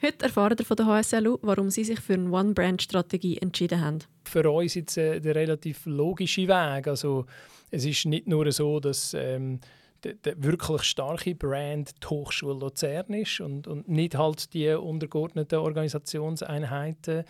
Heute 0.00 0.26
erfahren 0.26 0.56
wir 0.56 0.64
von 0.64 0.76
der 0.76 0.86
HSLU, 0.86 1.38
warum 1.42 1.70
sie 1.70 1.82
sich 1.82 1.98
für 1.98 2.14
eine 2.14 2.30
One-Brand-Strategie 2.30 3.38
entschieden 3.38 3.80
haben. 3.80 3.98
Für 4.24 4.48
uns 4.48 4.74
jetzt 4.74 4.96
äh, 4.96 5.18
der 5.18 5.34
relativ 5.34 5.86
logische 5.86 6.46
Weg. 6.46 6.86
Also, 6.86 7.26
es 7.72 7.84
ist 7.84 8.06
nicht 8.06 8.28
nur 8.28 8.50
so, 8.52 8.78
dass 8.78 9.12
ähm, 9.14 9.58
der, 10.04 10.14
der, 10.14 10.40
wirklich 10.40 10.84
starke 10.84 11.34
Brand 11.34 11.90
die 12.00 12.06
Hochschule 12.06 12.60
Luzern 12.60 13.12
ist 13.12 13.40
und, 13.40 13.66
und 13.66 13.88
nicht 13.88 14.14
halt 14.14 14.54
die 14.54 14.68
untergeordneten 14.70 15.58
Organisationseinheiten. 15.58 17.24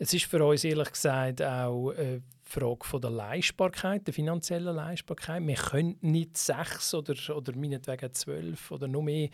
Es 0.00 0.12
ist 0.12 0.24
für 0.24 0.44
uns 0.44 0.64
ehrlich 0.64 0.90
gesagt 0.90 1.40
auch 1.40 1.90
eine 1.90 2.22
Frage 2.42 2.84
von 2.84 3.00
der 3.00 3.10
Leistbarkeit, 3.10 4.06
der 4.08 4.14
finanziellen 4.14 4.74
Leistbarkeit. 4.74 5.46
Wir 5.46 5.54
können 5.54 5.98
nicht 6.00 6.36
sechs 6.36 6.94
oder, 6.94 7.14
oder 7.36 7.54
meinetwegen 7.54 8.12
zwölf 8.12 8.72
oder 8.72 8.88
noch 8.88 9.02
mehr 9.02 9.28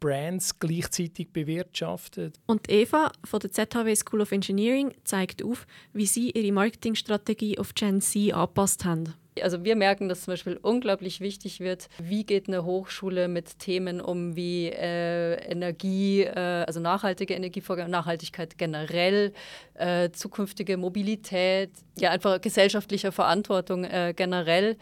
Brands 0.00 0.58
gleichzeitig 0.58 1.32
bewirtschaften. 1.32 2.32
Und 2.46 2.70
Eva 2.70 3.12
von 3.24 3.40
der 3.40 3.52
ZHW 3.52 3.94
School 3.96 4.20
of 4.20 4.32
Engineering 4.32 4.94
zeigt 5.04 5.42
auf, 5.42 5.66
wie 5.92 6.06
sie 6.06 6.30
ihre 6.30 6.52
Marketingstrategie 6.52 7.58
auf 7.58 7.74
Gen 7.74 8.00
Z 8.00 8.32
angepasst 8.32 8.84
haben. 8.84 9.14
Also 9.42 9.64
wir 9.64 9.76
merken, 9.76 10.08
dass 10.08 10.22
zum 10.22 10.32
Beispiel 10.32 10.58
unglaublich 10.62 11.20
wichtig 11.20 11.60
wird, 11.60 11.88
wie 11.98 12.24
geht 12.24 12.48
eine 12.48 12.64
Hochschule 12.64 13.28
mit 13.28 13.58
Themen 13.58 14.00
um 14.00 14.34
wie 14.36 14.68
äh, 14.68 15.34
Energie, 15.50 16.22
äh, 16.22 16.64
also 16.66 16.80
nachhaltige 16.80 17.34
Energievorgaben, 17.34 17.90
Nachhaltigkeit 17.90 18.56
generell, 18.56 19.32
äh, 19.74 20.10
zukünftige 20.10 20.76
Mobilität, 20.76 21.70
ja 21.98 22.10
einfach 22.10 22.40
gesellschaftliche 22.40 23.12
Verantwortung 23.12 23.84
äh, 23.84 24.14
generell. 24.16 24.76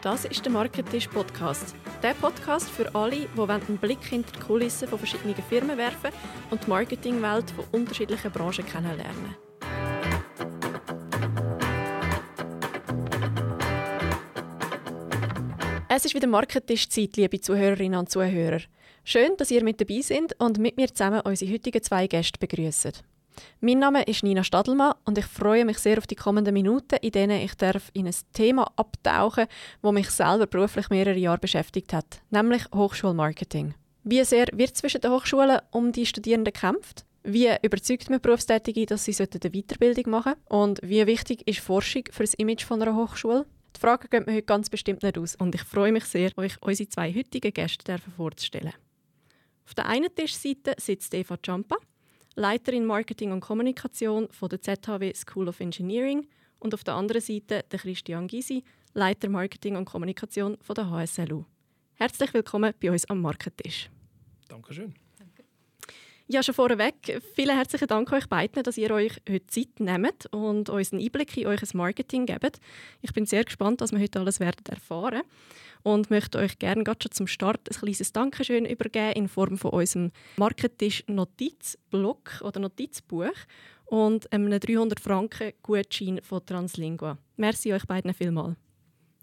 Das 0.00 0.24
ist 0.24 0.44
der 0.44 0.52
Marketisch 0.52 1.08
Podcast. 1.08 1.74
Der 2.04 2.14
Podcast 2.14 2.70
für 2.70 2.94
alle, 2.94 3.26
die 3.36 3.50
einen 3.50 3.78
Blick 3.78 4.04
hinter 4.04 4.30
die 4.30 4.38
Kulissen 4.38 4.86
von 4.86 4.96
verschiedenen 4.96 5.34
Firmen 5.34 5.76
werfen 5.76 6.12
und 6.50 6.64
die 6.64 6.70
Marketingwelt 6.70 7.50
von 7.50 7.64
unterschiedlichen 7.72 8.30
Branchen 8.30 8.64
kennenlernen. 8.64 9.34
Es 15.88 16.04
ist 16.04 16.14
wieder 16.14 16.28
Marketisch-Zeit, 16.28 17.16
liebe 17.16 17.40
Zuhörerinnen 17.40 17.98
und 17.98 18.08
Zuhörer. 18.08 18.60
Schön, 19.02 19.36
dass 19.36 19.50
ihr 19.50 19.64
mit 19.64 19.80
dabei 19.80 20.00
seid 20.00 20.38
und 20.38 20.58
mit 20.58 20.76
mir 20.76 20.94
zusammen 20.94 21.22
unsere 21.22 21.52
heutigen 21.52 21.82
zwei 21.82 22.06
Gäste 22.06 22.38
begrüßen. 22.38 22.92
Mein 23.60 23.78
Name 23.78 24.02
ist 24.04 24.22
Nina 24.22 24.44
Stadelmann 24.44 24.94
und 25.04 25.18
ich 25.18 25.26
freue 25.26 25.64
mich 25.64 25.78
sehr 25.78 25.98
auf 25.98 26.06
die 26.06 26.14
kommenden 26.14 26.54
Minuten, 26.54 26.96
in 27.02 27.12
denen 27.12 27.40
ich 27.40 27.54
darf 27.54 27.90
in 27.92 28.06
ein 28.06 28.14
Thema 28.32 28.70
abtauchen 28.76 29.46
das 29.82 29.94
mich 29.94 30.10
selber 30.10 30.46
beruflich 30.46 30.90
mehrere 30.90 31.18
Jahre 31.18 31.38
beschäftigt 31.38 31.92
hat, 31.92 32.20
nämlich 32.30 32.64
Hochschulmarketing. 32.74 33.74
Wie 34.04 34.24
sehr 34.24 34.46
wird 34.52 34.76
zwischen 34.76 35.00
den 35.00 35.10
Hochschulen 35.10 35.60
um 35.70 35.92
die 35.92 36.06
Studierenden 36.06 36.52
gekämpft? 36.52 37.04
Wie 37.24 37.50
überzeugt 37.62 38.08
man 38.10 38.20
Berufstätige, 38.20 38.86
dass 38.86 39.04
sie 39.04 39.14
eine 39.20 39.52
Weiterbildung 39.52 40.10
machen 40.10 40.34
sollten? 40.48 40.54
Und 40.54 40.80
wie 40.82 41.06
wichtig 41.06 41.46
ist 41.46 41.60
Forschung 41.60 42.04
für 42.10 42.22
das 42.22 42.34
Image 42.34 42.70
einer 42.70 42.94
Hochschule? 42.94 43.44
Die 43.76 43.80
Fragen 43.80 44.08
gehen 44.10 44.24
mir 44.26 44.34
heute 44.34 44.42
ganz 44.42 44.70
bestimmt 44.70 45.02
nicht 45.02 45.18
aus 45.18 45.36
und 45.36 45.54
ich 45.54 45.62
freue 45.62 45.92
mich 45.92 46.04
sehr, 46.04 46.30
euch 46.36 46.56
unsere 46.62 46.88
zwei 46.88 47.12
heutigen 47.12 47.52
Gäste 47.52 47.98
vorzustellen. 48.16 48.72
Auf 49.66 49.74
der 49.74 49.86
einen 49.86 50.14
Tischseite 50.14 50.74
sitzt 50.78 51.12
Eva 51.12 51.36
Ciampa. 51.44 51.76
Leiterin 52.38 52.86
Marketing 52.86 53.32
und 53.32 53.40
Kommunikation 53.40 54.28
von 54.30 54.48
der 54.48 54.62
ZHW 54.62 55.12
School 55.12 55.48
of 55.48 55.58
Engineering 55.58 56.28
und 56.60 56.72
auf 56.72 56.84
der 56.84 56.94
anderen 56.94 57.20
Seite 57.20 57.64
der 57.68 57.80
Christian 57.80 58.28
Gysi, 58.28 58.62
Leiter 58.94 59.28
Marketing 59.28 59.74
und 59.74 59.86
Kommunikation 59.86 60.56
von 60.60 60.74
der 60.74 60.88
HSLU. 60.88 61.44
Herzlich 61.94 62.32
willkommen 62.32 62.72
bei 62.80 62.92
uns 62.92 63.10
am 63.10 63.22
Marketisch. 63.22 63.90
Dankeschön. 64.46 64.94
Ja, 66.30 66.42
schon 66.42 66.54
vorweg, 66.54 67.22
vielen 67.34 67.56
herzlichen 67.56 67.88
Dank 67.88 68.12
euch 68.12 68.26
beiden, 68.28 68.62
dass 68.62 68.76
ihr 68.76 68.90
euch 68.90 69.14
heute 69.26 69.46
Zeit 69.46 69.80
nehmt 69.80 70.26
und 70.26 70.68
uns 70.68 70.92
einen 70.92 71.02
Einblick 71.02 71.34
in 71.38 71.46
euer 71.46 71.56
Marketing 71.72 72.26
gebt. 72.26 72.60
Ich 73.00 73.14
bin 73.14 73.24
sehr 73.24 73.44
gespannt, 73.44 73.80
was 73.80 73.92
wir 73.92 73.98
heute 73.98 74.20
alles 74.20 74.38
werden 74.38 74.62
erfahren 74.68 75.22
und 75.84 76.10
möchte 76.10 76.36
euch 76.36 76.58
gerne 76.58 76.84
gerade 76.84 76.98
schon 77.02 77.12
zum 77.12 77.26
Start 77.28 77.66
ein 77.70 77.74
kleines 77.74 78.12
Dankeschön 78.12 78.66
übergeben 78.66 79.12
in 79.12 79.28
Form 79.28 79.56
von 79.56 79.70
unserem 79.70 80.12
Marketisch 80.36 81.02
Notizblock 81.06 82.42
oder 82.42 82.60
Notizbuch 82.60 83.32
und 83.86 84.30
einem 84.30 84.60
300 84.60 85.00
Franken 85.00 85.54
Gutschein 85.62 86.20
von 86.22 86.44
Translingua. 86.44 87.16
Merci 87.38 87.72
euch 87.72 87.86
beiden 87.86 88.12
vielmals. 88.12 88.54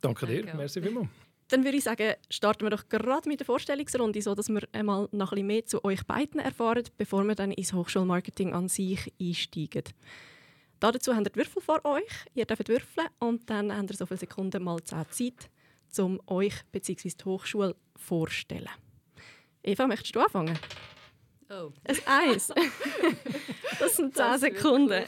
Danke 0.01 0.25
dir, 0.25 0.41
Danke. 0.41 0.57
merci 0.57 0.81
vielmals. 0.81 1.09
Dann 1.55 1.63
würde 1.63 1.77
ich 1.77 1.85
sagen, 1.85 2.15
starten 2.29 2.65
wir 2.65 2.69
doch 2.69 2.89
gerade 2.89 3.29
mit 3.29 3.39
der 3.39 3.45
Vorstellungsrunde, 3.45 4.21
so 4.21 4.35
dass 4.35 4.49
wir 4.49 4.67
einmal 4.73 5.07
noch 5.13 5.31
ein 5.31 5.35
bisschen 5.35 5.47
mehr 5.47 5.65
zu 5.65 5.85
euch 5.85 6.05
beiden 6.05 6.41
erfahren, 6.41 6.83
bevor 6.97 7.23
wir 7.23 7.33
dann 7.33 7.53
ins 7.53 7.71
Hochschulmarketing 7.71 8.51
an 8.51 8.67
sich 8.67 9.13
einsteigen. 9.21 9.85
Dazu 10.81 11.15
habt 11.15 11.27
ihr 11.27 11.35
Würfel 11.37 11.61
vor 11.61 11.79
euch. 11.85 12.11
Ihr 12.33 12.43
dürft 12.43 12.67
würfeln 12.67 13.07
und 13.19 13.49
dann 13.49 13.73
habt 13.73 13.89
ihr 13.89 13.95
so 13.95 14.05
viele 14.05 14.17
Sekunden 14.17 14.63
mal 14.63 14.83
10 14.83 15.05
Zeit, 15.09 15.49
um 15.97 16.19
euch 16.27 16.55
bzw. 16.73 17.11
die 17.11 17.23
Hochschule 17.23 17.73
vorzustellen. 17.95 18.67
Eva, 19.63 19.87
möchtest 19.87 20.13
du 20.13 20.19
anfangen? 20.19 20.59
Oh. 21.49 21.71
Ein 21.85 22.31
Eis. 22.33 22.51
das 23.79 23.95
sind 23.95 24.13
10 24.13 24.39
Sekunden. 24.39 25.05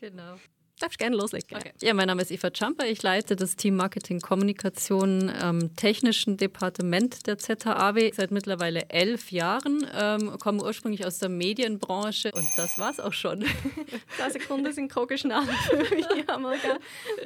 genau. 0.00 0.34
Darfst 0.78 0.98
gerne 0.98 1.16
loslegen. 1.16 1.56
Okay. 1.56 1.72
Ja, 1.80 1.92
mein 1.94 2.06
Name 2.06 2.22
ist 2.22 2.30
Eva 2.30 2.50
Champer. 2.54 2.86
Ich 2.86 3.02
leite 3.02 3.36
das 3.36 3.56
Team 3.56 3.76
Marketing 3.76 4.20
Kommunikation 4.20 5.28
am 5.28 5.74
technischen 5.74 6.36
Departement 6.36 7.26
der 7.26 7.38
ZHAW 7.38 8.12
seit 8.14 8.30
mittlerweile 8.30 8.88
elf 8.88 9.32
Jahren. 9.32 9.86
Ähm, 9.94 10.38
komme 10.38 10.62
ursprünglich 10.62 11.04
aus 11.04 11.18
der 11.18 11.28
Medienbranche 11.28 12.30
und 12.32 12.46
das 12.56 12.78
war's 12.78 13.00
auch 13.00 13.12
schon. 13.12 13.44
Zwei 14.16 14.30
Sekunden 14.30 14.72
sind 14.72 14.92
kogenschnell 14.92 15.42
für 15.68 15.94
mich. 15.94 16.06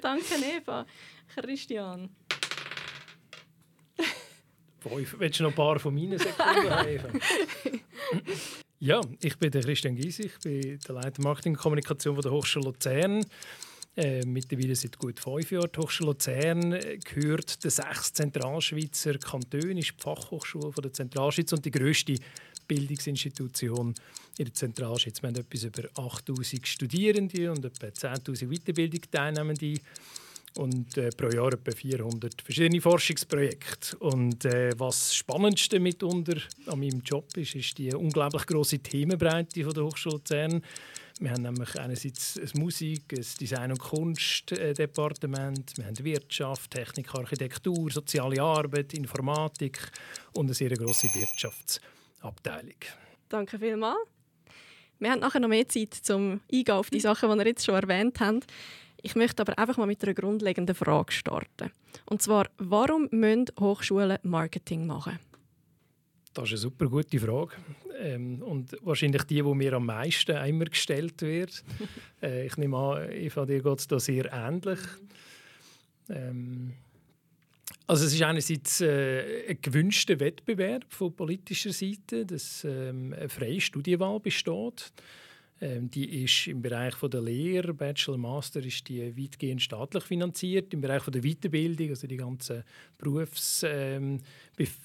Danke, 0.01 0.35
Eva. 0.57 0.87
Christian. 1.35 2.11
Willst 4.85 5.39
du 5.39 5.43
noch 5.45 5.51
ein 5.51 5.55
paar 5.55 5.79
von 5.79 5.95
meinen 5.95 6.19
Sekunden 6.19 6.71
haben? 6.71 7.21
Ja, 8.85 9.01
ich 9.21 9.39
bin 9.39 9.53
der 9.53 9.63
Christian 9.63 9.95
Gies, 9.95 10.19
ich 10.19 10.37
bin 10.41 10.77
der 10.77 10.95
Leiter 10.97 11.23
Marketing 11.23 11.53
und 11.53 11.59
Kommunikation 11.59 12.21
der 12.21 12.33
Hochschule 12.33 12.65
Luzern. 12.65 13.25
Äh, 13.95 14.27
mittlerweile 14.27 14.75
seit 14.75 14.99
gut 14.99 15.21
fünf 15.21 15.53
Jahren. 15.53 15.71
Die 15.73 15.79
Hochschule 15.79 16.11
Luzern 16.11 16.73
äh, 16.73 16.99
gehört 16.99 17.63
den 17.63 17.71
sechs 17.71 18.13
Zentralschweizer 18.13 19.19
Kantonen, 19.19 19.79
ist 19.79 19.93
die 19.97 20.03
Fachhochschule 20.03 20.73
von 20.73 20.83
der 20.83 20.93
Zentralschweiz 20.93 21.53
und 21.53 21.65
die 21.65 21.71
grösste 21.71 22.17
Bildungsinstitution 22.67 23.95
in 24.39 24.45
der 24.47 24.53
Zentralschweiz. 24.53 25.23
Wir 25.23 25.29
haben 25.29 25.37
etwas 25.37 25.63
über 25.63 25.89
8000 25.95 26.67
Studierende 26.67 27.53
und 27.53 27.65
etwa 27.65 27.87
10.000 27.87 28.49
Weiterbildungsteilnehmende 28.49 29.79
und 30.57 30.97
äh, 30.97 31.11
pro 31.11 31.29
Jahr 31.29 31.53
etwa 31.53 31.73
400 31.73 32.43
verschiedene 32.43 32.81
Forschungsprojekte. 32.81 33.97
Und 33.99 34.45
äh, 34.45 34.73
was 34.77 34.99
das 34.99 35.15
Spannendste 35.15 35.81
mitunter 35.81 36.37
an 36.67 36.81
meinem 36.81 37.01
Job 37.01 37.37
ist, 37.37 37.55
ist 37.55 37.79
die 37.79 37.95
unglaublich 37.95 38.47
große 38.47 38.79
Themenbreite 38.79 39.65
von 39.65 39.73
der 39.75 39.85
Hochschule 39.85 40.17
Luzern. 40.17 40.63
Wir 41.21 41.31
haben 41.31 41.43
nämlich 41.43 41.79
einerseits 41.79 42.39
ein 42.39 42.61
Musik-, 42.61 43.13
ein 43.13 43.25
Design- 43.41 43.71
und 43.71 43.79
Kunstdepartement, 43.79 45.73
wir 45.77 45.87
haben 45.87 46.05
Wirtschaft, 46.05 46.71
Technik, 46.71 47.15
Architektur, 47.15 47.91
soziale 47.91 48.43
Arbeit, 48.43 48.95
Informatik 48.95 49.79
und 50.33 50.47
eine 50.47 50.55
sehr 50.55 50.71
große 50.71 51.09
Wirtschaftsabteilung. 51.15 52.81
Danke 53.29 53.59
vielmals. 53.59 53.99
Wir 54.99 55.11
haben 55.11 55.21
nachher 55.21 55.41
noch 55.41 55.49
mehr 55.49 55.69
Zeit 55.69 55.95
zum 55.95 56.41
Eingehen 56.53 56.75
auf 56.75 56.89
die 56.89 57.01
Sachen, 57.01 57.31
die 57.31 57.39
ihr 57.39 57.47
jetzt 57.47 57.65
schon 57.65 57.75
erwähnt 57.75 58.21
habt. 58.21 58.47
Ich 59.03 59.17
möchte 59.17 59.43
aber 59.43 59.59
einfach 59.59 59.77
mal 59.77 59.87
mit 59.87 60.03
einer 60.05 60.15
grundlegenden 60.15 60.75
Frage 60.75 61.13
starten. 61.13 61.71
Und 62.07 62.23
zwar, 62.23 62.49
warum 62.59 63.09
müssen 63.11 63.47
Hochschulen 63.59 64.19
Marketing 64.23 64.87
machen? 64.87 65.19
Das 66.35 66.45
ist 66.45 66.51
eine 66.53 66.59
super 66.59 66.87
gute 66.87 67.19
Frage. 67.19 67.53
Ähm, 67.99 68.43
und 68.43 68.77
wahrscheinlich 68.81 69.25
die, 69.25 69.43
die 69.43 69.55
mir 69.55 69.75
am 69.75 69.87
meisten 69.87 70.37
immer 70.47 70.65
gestellt 70.65 71.21
wird. 71.21 71.63
äh, 72.23 72.47
ich 72.47 72.57
nehme 72.57 72.77
an, 72.77 73.11
Eva, 73.11 73.45
dir 73.45 73.63
geht 73.63 73.79
es 73.81 73.87
da 73.87 73.99
sehr 73.99 74.33
ähnlich. 74.33 74.79
Ähm, 76.09 76.73
also 77.87 78.07
es 78.07 78.15
ist 78.15 78.23
einerseits 78.23 78.81
äh, 78.81 79.51
ein 79.51 79.59
gewünschter 79.61 80.19
Wettbewerb 80.21 80.85
von 80.89 81.15
politischer 81.15 81.73
Seite, 81.73 82.25
dass 82.25 82.65
ähm, 82.65 83.15
eine 83.19 83.29
freie 83.29 83.61
Studienwahl 83.61 84.21
besteht. 84.21 84.93
Ähm, 85.63 85.89
die 85.89 86.25
ist 86.25 86.49
im 86.49 86.61
Bereich 86.61 86.97
von 86.97 87.09
der 87.09 87.23
Lehre, 87.23 87.73
Bachelor, 87.73 88.19
Master, 88.19 88.59
ist 88.65 88.89
die 88.89 89.17
weitgehend 89.17 89.63
staatlich 89.63 90.03
finanziert. 90.03 90.75
Im 90.75 90.81
Bereich 90.81 91.05
von 91.05 91.13
der 91.13 91.23
Weiterbildung, 91.23 91.91
also 91.91 92.09
die 92.09 92.17
ganzen 92.17 92.65
Berufs, 92.99 93.65
ähm, 93.65 94.19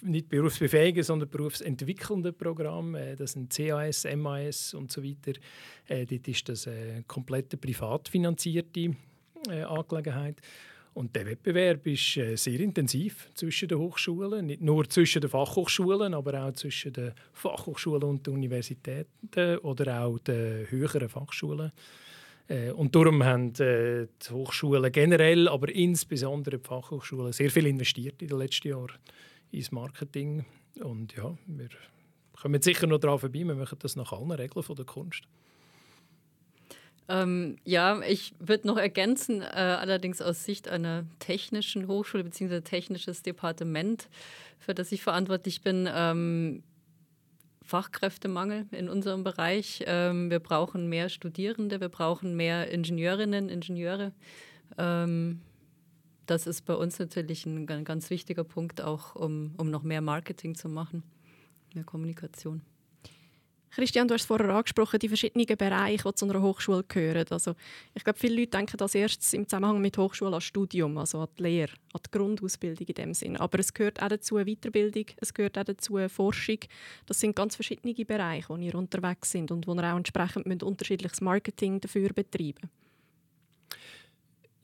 nicht 0.03 0.29
berufsbefähigen, 0.29 1.01
sondern 1.01 1.29
berufsentwickelnden 1.29 2.35
Programme, 2.35 3.13
äh, 3.13 3.15
das 3.15 3.31
sind 3.31 3.51
CAS, 3.51 4.05
MAS 4.15 4.75
und 4.75 4.91
so 4.91 5.03
weiter. 5.03 5.33
Äh, 5.87 6.05
dort 6.05 6.27
ist 6.27 6.47
das 6.47 6.67
eine 6.67 7.03
komplett 7.07 7.59
privat 7.59 8.07
finanzierte 8.07 8.95
äh, 9.49 9.63
Angelegenheit. 9.63 10.39
Und 10.97 11.15
der 11.15 11.27
Wettbewerb 11.27 11.85
ist 11.85 12.17
äh, 12.17 12.35
sehr 12.35 12.59
intensiv 12.59 13.29
zwischen 13.35 13.67
den 13.67 13.77
Hochschulen, 13.77 14.47
nicht 14.47 14.61
nur 14.61 14.89
zwischen 14.89 15.21
den 15.21 15.29
Fachhochschulen, 15.29 16.15
aber 16.15 16.43
auch 16.43 16.53
zwischen 16.53 16.91
den 16.91 17.11
Fachhochschulen 17.33 18.01
und 18.01 18.25
den 18.25 18.33
Universitäten 18.33 19.59
oder 19.59 20.01
auch 20.01 20.17
den 20.17 20.65
höheren 20.71 21.07
Fachschulen. 21.07 21.71
Äh, 22.47 22.71
und 22.71 22.95
darum 22.95 23.23
haben 23.23 23.53
äh, 23.59 24.07
die 24.07 24.31
Hochschulen 24.31 24.91
generell, 24.91 25.47
aber 25.47 25.69
insbesondere 25.69 26.57
die 26.57 26.67
Fachhochschulen 26.67 27.31
sehr 27.31 27.51
viel 27.51 27.67
investiert 27.67 28.19
in 28.23 28.29
den 28.29 28.39
letzten 28.39 28.69
Jahren 28.69 28.97
ins 29.51 29.71
Marketing. 29.71 30.45
Und 30.81 31.15
ja, 31.15 31.37
wir 31.45 31.69
kommen 32.41 32.59
sicher 32.59 32.87
noch 32.87 32.97
daran 32.97 33.19
vorbei, 33.19 33.43
wir 33.43 33.53
machen 33.53 33.77
das 33.79 33.95
nach 33.97 34.13
allen 34.13 34.31
Regeln 34.31 34.65
der 34.75 34.85
Kunst. 34.85 35.27
Ähm, 37.09 37.55
ja, 37.63 38.01
ich 38.01 38.33
würde 38.39 38.67
noch 38.67 38.77
ergänzen, 38.77 39.41
äh, 39.41 39.45
allerdings 39.45 40.21
aus 40.21 40.43
Sicht 40.43 40.67
einer 40.67 41.05
technischen 41.19 41.87
Hochschule 41.87 42.23
bzw. 42.23 42.61
technisches 42.61 43.21
Departement, 43.21 44.09
für 44.59 44.73
das 44.73 44.91
ich 44.91 45.01
verantwortlich 45.01 45.61
bin. 45.61 45.87
Ähm, 45.91 46.63
Fachkräftemangel 47.67 48.65
in 48.71 48.87
unserem 48.89 49.23
Bereich. 49.23 49.83
Ähm, 49.87 50.29
wir 50.29 50.39
brauchen 50.39 50.87
mehr 50.87 51.09
Studierende, 51.09 51.81
wir 51.81 51.89
brauchen 51.89 52.35
mehr 52.35 52.71
Ingenieurinnen, 52.71 53.49
Ingenieure. 53.49 54.13
Ähm, 54.77 55.41
das 56.25 56.47
ist 56.47 56.65
bei 56.65 56.73
uns 56.73 56.99
natürlich 56.99 57.45
ein, 57.45 57.65
ganz 57.85 58.09
wichtiger 58.09 58.43
Punkt, 58.43 58.81
auch 58.81 59.15
um, 59.15 59.53
um 59.57 59.69
noch 59.69 59.83
mehr 59.83 60.01
Marketing 60.01 60.55
zu 60.55 60.69
machen, 60.69 61.03
mehr 61.73 61.83
Kommunikation. 61.83 62.61
Christian, 63.71 64.07
du 64.07 64.13
hast 64.13 64.21
es 64.21 64.27
vorher 64.27 64.49
angesprochen, 64.49 64.99
die 64.99 65.07
verschiedenen 65.07 65.45
Bereiche, 65.45 66.09
die 66.09 66.15
zu 66.15 66.25
einer 66.25 66.41
Hochschule 66.41 66.83
gehören. 66.87 67.25
Also, 67.29 67.53
ich 67.93 68.03
glaube, 68.03 68.17
viele 68.17 68.39
Leute 68.39 68.51
denken 68.51 68.79
als 68.79 68.95
erstes 68.95 69.33
im 69.33 69.47
Zusammenhang 69.47 69.81
mit 69.81 69.97
Hochschule 69.97 70.35
an 70.35 70.41
Studium, 70.41 70.97
also 70.97 71.19
an 71.19 71.27
die 71.37 71.43
Lehre, 71.43 71.73
an 71.93 72.01
die 72.05 72.11
Grundausbildung 72.11 72.87
in 72.87 72.95
dem 72.95 73.13
Sinn. 73.13 73.37
Aber 73.37 73.59
es 73.59 73.73
gehört 73.73 74.01
auch 74.01 74.07
dazu 74.07 74.35
Weiterbildung, 74.35 75.05
es 75.17 75.33
gehört 75.33 75.57
auch 75.57 75.63
dazu 75.63 75.99
Forschung. 76.09 76.59
Das 77.05 77.19
sind 77.19 77.35
ganz 77.35 77.55
verschiedene 77.55 77.93
Bereiche, 77.93 78.49
wo 78.49 78.57
ihr 78.57 78.75
unterwegs 78.75 79.31
sind 79.31 79.51
und 79.51 79.67
wo 79.67 79.73
ihr 79.75 79.83
auch 79.83 79.97
entsprechend 79.97 80.63
unterschiedliches 80.63 81.21
Marketing 81.21 81.79
dafür 81.79 82.09
betreiben 82.09 82.61
müsst. 82.61 82.86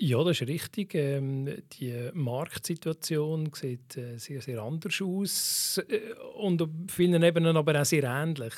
Ja, 0.05 0.21
das 0.21 0.41
ist 0.41 0.49
richtig. 0.49 0.95
Ähm, 0.95 1.49
die 1.79 2.09
Marktsituation 2.13 3.49
sieht 3.53 3.95
äh, 3.95 4.17
sehr, 4.17 4.41
sehr 4.41 4.61
anders 4.61 5.01
aus 5.01 5.79
äh, 5.87 6.13
und 6.35 6.61
auf 6.61 6.67
vielen 6.89 7.23
Ebenen 7.23 7.55
aber 7.55 7.79
auch 7.79 7.85
sehr 7.85 8.03
ähnlich. 8.03 8.53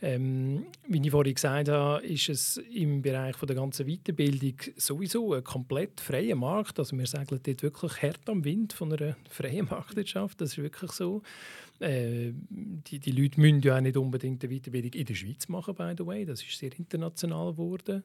Ähm, 0.00 0.64
wie 0.88 1.02
ich 1.02 1.10
vorhin 1.10 1.34
gesagt 1.34 1.68
habe, 1.68 2.02
ist 2.06 2.30
es 2.30 2.56
im 2.56 3.02
Bereich 3.02 3.36
von 3.36 3.46
der 3.46 3.56
ganzen 3.56 3.86
Weiterbildung 3.86 4.54
sowieso 4.76 5.34
ein 5.34 5.44
komplett 5.44 6.00
freier 6.00 6.34
Markt. 6.34 6.78
Also 6.78 6.96
wir 6.96 7.06
segeln 7.06 7.42
dort 7.42 7.62
wirklich 7.62 8.02
hart 8.02 8.26
am 8.26 8.42
Wind 8.42 8.72
von 8.72 8.90
einer 8.90 9.16
freien 9.28 9.66
Marktwirtschaft. 9.66 10.40
Das 10.40 10.52
ist 10.52 10.62
wirklich 10.62 10.92
so. 10.92 11.20
Äh, 11.78 12.32
die, 12.48 13.00
die 13.00 13.12
Leute 13.12 13.38
müssen 13.38 13.60
ja 13.60 13.76
auch 13.76 13.82
nicht 13.82 13.98
unbedingt 13.98 14.42
eine 14.42 14.54
Weiterbildung 14.54 14.92
in 14.94 15.04
der 15.04 15.14
Schweiz 15.14 15.46
machen, 15.48 15.74
by 15.74 15.92
the 15.98 16.06
way. 16.06 16.24
Das 16.24 16.42
ist 16.42 16.56
sehr 16.56 16.70
international 16.78 17.52
geworden. 17.52 18.02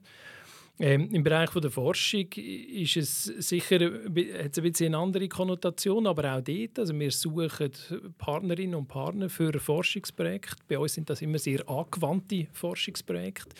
Ähm, 0.81 1.09
Im 1.11 1.23
Bereich 1.23 1.51
von 1.51 1.61
der 1.61 1.71
Forschung 1.71 2.27
ist 2.37 2.95
es 2.95 3.25
sicher 3.25 3.79
hat 3.81 4.51
es 4.51 4.57
ein 4.57 4.63
bisschen 4.63 4.87
eine 4.87 4.97
andere 4.97 5.27
Konnotation, 5.27 6.07
aber 6.07 6.37
auch 6.37 6.41
dort. 6.41 6.79
Also 6.79 6.97
wir 6.97 7.11
suchen 7.11 7.71
Partnerinnen 8.17 8.75
und 8.75 8.87
Partner 8.87 9.29
für 9.29 9.59
Forschungsprojekte. 9.59 10.55
Bei 10.69 10.79
uns 10.79 10.93
sind 10.93 11.09
das 11.09 11.21
immer 11.21 11.37
sehr 11.37 11.67
angewandte 11.67 12.47
Forschungsprojekte. 12.53 13.53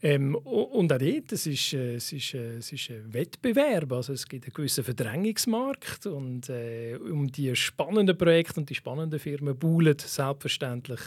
Ähm, 0.00 0.36
und 0.36 0.92
auch 0.92 0.98
dort, 0.98 1.32
es 1.32 1.46
ist, 1.46 1.74
äh, 1.74 1.96
es, 1.96 2.12
ist, 2.12 2.32
äh, 2.32 2.58
es 2.58 2.72
ist 2.72 2.88
ein 2.88 3.12
Wettbewerb, 3.12 3.92
also 3.92 4.12
es 4.12 4.28
gibt 4.28 4.44
einen 4.44 4.54
gewissen 4.54 4.84
Verdrängungsmarkt 4.84 6.06
und 6.06 6.48
äh, 6.48 6.96
um 6.96 7.26
die 7.26 7.54
spannenden 7.56 8.16
Projekte 8.16 8.60
und 8.60 8.70
die 8.70 8.76
spannenden 8.76 9.18
Firmen 9.18 9.58
buhlen 9.58 9.96
selbstverständlich 9.98 11.00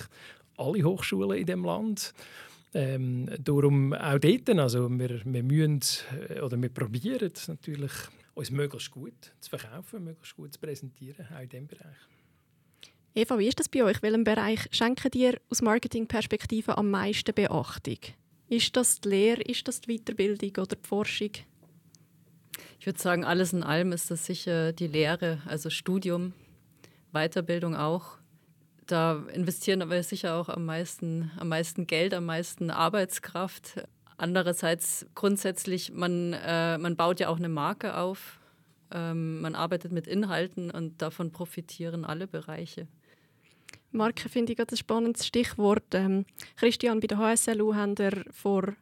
alle 0.57 0.83
Hochschulen 0.83 1.39
in 1.39 1.45
dem 1.45 1.63
Land. 1.63 2.13
Ähm, 2.73 3.29
darum 3.37 3.93
auch 3.93 4.17
dort, 4.19 4.49
also 4.49 4.89
wir, 4.89 5.21
wir 5.25 5.43
müssen 5.43 5.81
äh, 6.29 6.39
oder 6.39 6.61
wir 6.61 6.69
probieren 6.69 7.31
natürlich, 7.47 7.91
uns 8.33 8.49
möglichst 8.49 8.91
gut 8.91 9.33
zu 9.41 9.49
verkaufen, 9.49 10.05
möglichst 10.05 10.37
gut 10.37 10.53
zu 10.53 10.59
präsentieren, 10.59 11.27
auch 11.35 11.41
in 11.41 11.49
diesem 11.49 11.67
Bereich. 11.67 11.97
Eva, 13.13 13.37
wie 13.37 13.47
ist 13.47 13.59
das 13.59 13.67
bei 13.67 13.83
euch? 13.83 14.01
Welchem 14.01 14.23
Bereich 14.23 14.69
schenken 14.71 15.11
dir 15.11 15.37
aus 15.49 15.61
Marketingperspektive 15.61 16.77
am 16.77 16.89
meisten 16.89 17.35
Beachtung? 17.35 17.97
Ist 18.47 18.77
das 18.77 19.01
die 19.01 19.09
Lehre, 19.09 19.41
ist 19.41 19.67
das 19.67 19.81
die 19.81 19.97
Weiterbildung 19.97 20.51
oder 20.63 20.77
die 20.77 20.87
Forschung? 20.87 21.31
Ich 22.79 22.85
würde 22.85 22.99
sagen, 22.99 23.25
alles 23.25 23.51
in 23.51 23.63
allem 23.63 23.91
ist 23.91 24.09
das 24.09 24.25
sicher 24.25 24.71
die 24.71 24.87
Lehre, 24.87 25.41
also 25.45 25.69
Studium, 25.69 26.33
Weiterbildung 27.11 27.75
auch 27.75 28.17
da 28.91 29.23
investieren 29.33 29.89
wir 29.89 30.03
sicher 30.03 30.35
auch 30.35 30.49
am 30.49 30.65
meisten, 30.65 31.31
am 31.37 31.47
meisten 31.47 31.87
Geld, 31.87 32.13
am 32.13 32.25
meisten 32.25 32.69
Arbeitskraft. 32.69 33.83
Andererseits 34.17 35.05
grundsätzlich, 35.15 35.93
man, 35.93 36.33
äh, 36.33 36.77
man 36.77 36.95
baut 36.95 37.19
ja 37.19 37.29
auch 37.29 37.37
eine 37.37 37.49
Marke 37.49 37.95
auf. 37.97 38.39
Ähm, 38.91 39.41
man 39.41 39.55
arbeitet 39.55 39.91
mit 39.91 40.07
Inhalten 40.07 40.69
und 40.69 41.01
davon 41.01 41.31
profitieren 41.31 42.03
alle 42.03 42.27
Bereiche. 42.27 42.87
Marke 43.91 44.29
finde 44.29 44.53
ich 44.53 44.59
ein 44.59 44.77
spannendes 44.77 45.25
Stichwort. 45.25 45.83
Ähm, 45.93 46.25
Christian, 46.57 46.99
bei 46.99 47.07
der 47.07 47.17
HSLU 47.17 47.73
haben 47.73 47.97
wir 47.97 48.25
vor 48.29 48.73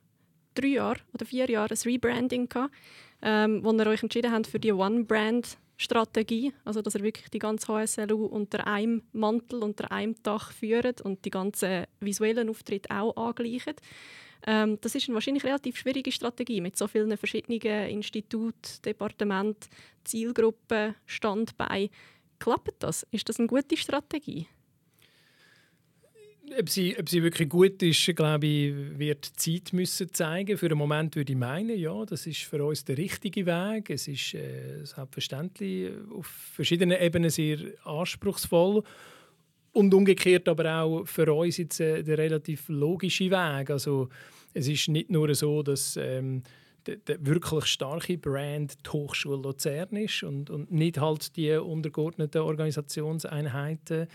drei 0.56 0.68
Jahren 0.68 1.00
oder 1.14 1.26
vier 1.26 1.50
Jahren 1.50 1.72
ein 1.72 1.78
Rebranding 1.86 2.50
gehabt, 2.50 2.74
ähm, 3.22 3.64
wo 3.64 3.72
ihr 3.74 3.88
euch 3.88 4.04
entschieden 4.04 4.32
habt 4.32 4.48
für 4.48 4.60
die 4.60 4.74
One-Brand 4.74 5.58
Strategie, 5.82 6.54
also 6.66 6.82
dass 6.82 6.96
er 6.96 7.04
wirklich 7.04 7.30
die 7.30 7.40
ganze 7.40 7.68
HSLU 7.68 8.26
unter 8.26 8.68
einem 8.68 9.02
Mantel, 9.14 9.64
unter 9.64 9.92
einem 9.94 10.16
Dach 10.24 10.52
führt 10.52 11.00
und 11.00 11.24
die 11.24 11.30
ganzen 11.30 11.86
visuellen 12.02 12.50
Auftritte 12.50 12.94
auch 12.94 13.16
angleicht. 13.16 13.82
Ähm, 14.46 14.78
das 14.82 14.96
ist 14.96 15.08
eine 15.08 15.16
wahrscheinlich 15.16 15.46
relativ 15.46 15.78
schwierige 15.78 16.12
Strategie 16.12 16.60
mit 16.60 16.78
so 16.78 16.88
vielen 16.88 17.16
verschiedenen 17.18 17.62
Instituten, 17.62 18.82
Departementen, 18.84 19.70
Zielgruppen, 20.04 20.96
Standbeinen. 21.06 21.90
Klappt 22.40 22.84
das? 22.84 23.08
Ist 23.12 23.30
das 23.30 23.40
eine 23.40 23.48
gute 23.48 23.78
Strategie? 23.78 24.48
Ob 26.58 26.70
sie, 26.70 26.98
ob 26.98 27.10
sie 27.10 27.24
wirklich 27.24 27.50
gut 27.50 27.82
ist, 27.84 28.06
glaube 28.16 28.46
ich, 28.46 28.74
wird 28.98 29.30
die 29.46 29.62
Zeit 29.62 29.74
müssen 29.74 30.14
zeigen. 30.14 30.58
Für 30.58 30.68
einen 30.68 30.78
Moment 30.78 31.16
würde 31.16 31.34
ich 31.34 31.38
meinen, 31.38 31.78
ja, 31.78 32.06
das 32.06 32.26
ist 32.28 32.44
für 32.44 32.64
uns 32.64 32.86
der 32.86 32.98
richtige 32.98 33.46
Weg. 33.46 33.90
Es 33.90 34.08
ist 34.08 34.34
äh, 34.34 34.84
selbstverständlich 34.84 35.92
auf 36.16 36.28
verschiedenen 36.28 37.00
Ebenen 37.00 37.30
sehr 37.30 37.58
anspruchsvoll 37.84 38.84
und 39.74 39.94
umgekehrt 39.94 40.48
aber 40.48 40.82
auch 40.82 41.06
für 41.06 41.32
uns 41.34 41.58
jetzt 41.58 41.80
äh, 41.80 42.04
der 42.04 42.18
relativ 42.18 42.70
logische 42.70 43.30
Weg. 43.32 43.70
Also 43.70 44.10
es 44.54 44.68
ist 44.68 44.88
nicht 44.88 45.10
nur 45.10 45.34
so, 45.36 45.64
dass 45.64 45.98
ähm, 45.98 46.44
der, 46.98 47.26
wirklich 47.26 47.66
starke 47.66 48.18
Brand 48.18 48.78
die 48.86 48.90
Hochschule 48.90 49.42
Luzern 49.42 49.96
ist 49.96 50.24
und, 50.24 50.50
und 50.50 50.72
nicht 50.72 51.00
halt 51.00 51.36
die 51.36 51.54
untergeordneten 51.54 52.42
Organisationseinheiten. 52.42 54.08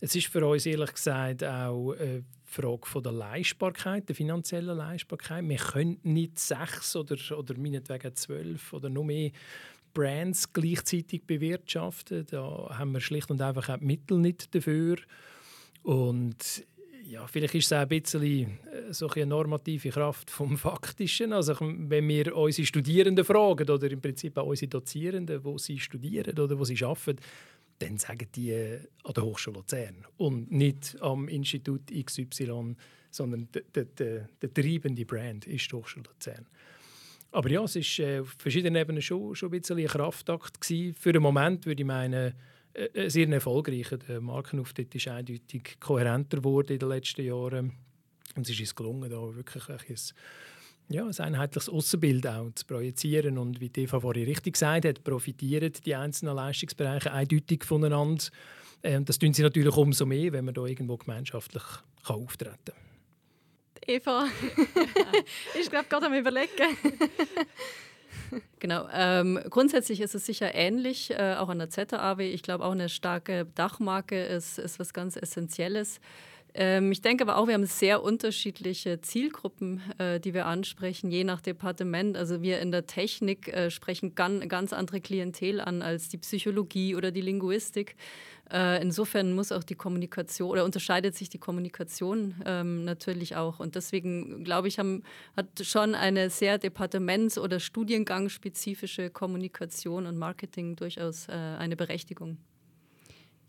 Es 0.00 0.14
ist 0.14 0.28
für 0.28 0.46
uns 0.46 0.66
ehrlich 0.66 0.94
gesagt 0.94 1.44
auch 1.44 1.92
eine 1.92 2.24
Frage 2.44 2.86
von 2.86 3.02
der 3.02 3.12
Leistbarkeit, 3.12 4.08
der 4.08 4.16
finanziellen 4.16 4.76
Leistbarkeit. 4.76 5.48
Wir 5.48 5.56
können 5.56 5.98
nicht 6.02 6.38
sechs 6.38 6.96
oder, 6.96 7.16
oder 7.36 7.58
meinetwegen 7.58 8.14
zwölf 8.14 8.72
oder 8.72 8.88
noch 8.88 9.04
mehr 9.04 9.30
Brands 9.92 10.52
gleichzeitig 10.52 11.24
bewirtschaften. 11.24 12.26
Da 12.30 12.68
haben 12.78 12.92
wir 12.92 13.00
schlicht 13.00 13.30
und 13.30 13.42
einfach 13.42 13.68
auch 13.68 13.78
die 13.78 13.84
Mittel 13.84 14.18
nicht 14.18 14.54
dafür. 14.54 14.96
Und 15.82 16.64
ja, 17.08 17.26
vielleicht 17.26 17.54
ist 17.54 17.66
es 17.66 17.72
auch 17.72 17.78
ein 17.78 17.88
bisschen 17.88 18.22
äh, 18.22 18.92
so 18.92 19.08
eine 19.08 19.26
normative 19.26 19.88
Kraft 19.90 20.30
vom 20.30 20.58
Faktischen. 20.58 21.32
Also 21.32 21.56
wenn 21.60 22.06
wir 22.06 22.36
unsere 22.36 22.66
Studierenden 22.66 23.24
fragen 23.24 23.68
oder 23.68 23.90
im 23.90 24.00
Prinzip 24.00 24.36
auch 24.36 24.46
unsere 24.46 24.68
Dozierenden, 24.68 25.42
wo 25.42 25.56
sie 25.58 25.78
studieren 25.78 26.38
oder 26.38 26.58
wo 26.58 26.64
sie 26.64 26.82
arbeiten, 26.84 27.20
dann 27.78 27.96
sagen 27.96 28.28
die 28.34 28.50
äh, 28.50 28.80
an 29.04 29.14
der 29.14 29.24
Hochschule 29.24 29.58
Luzern 29.58 30.04
und 30.16 30.50
nicht 30.50 30.96
am 31.00 31.28
Institut 31.28 31.82
XY, 31.90 32.76
sondern 33.10 33.48
der, 33.74 34.52
treibende 34.52 35.06
Brand 35.06 35.46
ist 35.46 35.70
die 35.70 35.76
Hochschule 35.76 36.04
Luzern. 36.08 36.46
Aber 37.30 37.50
ja, 37.50 37.62
es 37.62 37.76
war 37.76 38.06
äh, 38.06 38.20
auf 38.20 38.34
verschiedenen 38.38 38.80
Ebenen 38.80 39.02
schon, 39.02 39.34
schon 39.34 39.48
ein 39.48 39.60
bisschen 39.60 39.78
ein 39.78 39.86
Kraftakt 39.86 40.60
gewesen. 40.60 40.94
Für 40.94 41.10
einen 41.10 41.22
Moment 41.22 41.64
würde 41.66 41.82
ich 41.82 41.86
meinen, 41.86 42.34
sehr 43.06 43.28
erfolgreich. 43.28 43.88
Der 44.08 44.20
Markenauftritt 44.20 44.94
ist 44.94 45.08
eindeutig 45.08 45.78
kohärenter 45.80 46.38
geworden 46.38 46.72
in 46.72 46.78
den 46.78 46.88
letzten 46.88 47.24
Jahren. 47.24 47.72
Und 48.36 48.42
es 48.42 48.50
ist 48.50 48.60
uns 48.60 48.74
gelungen, 48.74 49.10
da 49.10 49.34
wirklich 49.34 49.68
ein 49.68 49.78
ja, 50.90 51.04
ein 51.04 51.18
einheitliches 51.18 51.68
Außenbild 51.68 52.26
auch 52.26 52.50
zu 52.54 52.64
projizieren. 52.66 53.38
Und 53.38 53.60
wie 53.60 53.70
Eva 53.74 54.00
vorhin 54.00 54.24
richtig 54.24 54.54
gesagt 54.54 54.86
hat, 54.86 55.04
profitieren 55.04 55.72
die 55.84 55.94
einzelnen 55.94 56.34
Leistungsbereiche 56.34 57.12
eindeutig 57.12 57.64
voneinander. 57.64 58.24
Ähm, 58.82 59.04
das 59.04 59.18
tun 59.18 59.34
sie 59.34 59.42
natürlich 59.42 59.76
umso 59.76 60.06
mehr, 60.06 60.32
wenn 60.32 60.44
man 60.44 60.54
da 60.54 60.64
irgendwo 60.64 60.96
gemeinschaftlich 60.96 61.62
kann 62.04 62.16
auftreten 62.16 62.56
kann. 62.64 62.74
Eva 63.86 64.28
ist 65.58 65.70
glaube 65.70 65.86
gerade 65.88 66.06
am 66.06 66.14
überlegen. 66.14 66.48
genau. 68.60 68.88
Ähm, 68.92 69.38
grundsätzlich 69.48 70.00
ist 70.00 70.14
es 70.14 70.26
sicher 70.26 70.54
ähnlich, 70.54 71.10
äh, 71.10 71.34
auch 71.38 71.48
an 71.48 71.58
der 71.58 71.70
ZAW. 71.70 72.20
Ich 72.20 72.42
glaube, 72.42 72.64
auch 72.64 72.72
eine 72.72 72.88
starke 72.88 73.46
Dachmarke 73.54 74.22
ist, 74.22 74.58
ist 74.58 74.78
was 74.78 74.92
ganz 74.92 75.16
Essentielles. 75.16 76.00
Ähm, 76.54 76.92
ich 76.92 77.02
denke 77.02 77.24
aber 77.24 77.36
auch, 77.36 77.46
wir 77.46 77.54
haben 77.54 77.66
sehr 77.66 78.02
unterschiedliche 78.02 79.00
Zielgruppen, 79.00 79.82
äh, 79.98 80.18
die 80.18 80.34
wir 80.34 80.46
ansprechen, 80.46 81.10
je 81.10 81.24
nach 81.24 81.40
Departement. 81.40 82.16
Also 82.16 82.42
wir 82.42 82.60
in 82.60 82.70
der 82.70 82.86
Technik 82.86 83.48
äh, 83.48 83.70
sprechen 83.70 84.14
gan 84.14 84.48
ganz 84.48 84.72
andere 84.72 85.00
Klientel 85.00 85.60
an 85.60 85.82
als 85.82 86.08
die 86.08 86.18
Psychologie 86.18 86.96
oder 86.96 87.10
die 87.10 87.20
Linguistik. 87.20 87.96
Äh, 88.50 88.80
insofern 88.80 89.34
muss 89.34 89.52
auch 89.52 89.62
die 89.62 89.74
Kommunikation 89.74 90.50
oder 90.50 90.64
unterscheidet 90.64 91.14
sich 91.14 91.28
die 91.28 91.38
Kommunikation 91.38 92.34
ähm, 92.46 92.84
natürlich 92.84 93.36
auch. 93.36 93.60
Und 93.60 93.74
deswegen 93.74 94.42
glaube 94.42 94.68
ich, 94.68 94.78
haben, 94.78 95.02
hat 95.36 95.46
schon 95.62 95.94
eine 95.94 96.30
sehr 96.30 96.58
departements- 96.58 97.38
oder 97.38 97.60
studiengangspezifische 97.60 99.10
Kommunikation 99.10 100.06
und 100.06 100.16
Marketing 100.16 100.76
durchaus 100.76 101.28
eine 101.28 101.76
Berechtigung. 101.76 102.38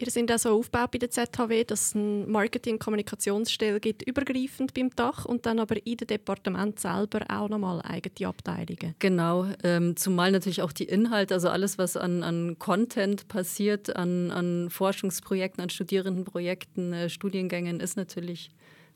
Ihr 0.01 0.09
seid 0.09 0.31
auch 0.31 0.39
so 0.39 0.57
aufgebaut 0.57 0.91
bei 0.91 0.97
der 0.97 1.09
ZHW, 1.09 1.65
dass 1.65 1.87
es 1.87 1.95
eine 1.95 2.25
Marketing-Kommunikationsstelle 2.25 3.81
gibt, 3.81 4.01
übergreifend 4.07 4.73
beim 4.73 4.91
Dach 4.95 5.25
und 5.25 5.45
dann 5.45 5.59
aber 5.59 5.75
in 5.85 5.97
dem 5.97 6.07
Departement 6.07 6.79
selber 6.79 7.25
auch 7.27 7.49
nochmal 7.49 7.81
eigene 7.81 8.29
Abteilungen. 8.29 8.95
Genau, 8.99 9.47
ähm, 9.61 9.97
zumal 9.97 10.31
natürlich 10.31 10.61
auch 10.61 10.71
die 10.71 10.85
Inhalte, 10.85 11.33
also 11.33 11.49
alles, 11.49 11.77
was 11.77 11.97
an, 11.97 12.23
an 12.23 12.57
Content 12.57 13.27
passiert, 13.27 13.93
an, 13.93 14.31
an 14.31 14.69
Forschungsprojekten, 14.69 15.61
an 15.61 15.69
Studierendenprojekten, 15.69 16.93
äh, 16.93 17.09
Studiengängen, 17.09 17.81
ist 17.81 17.97
natürlich 17.97 18.51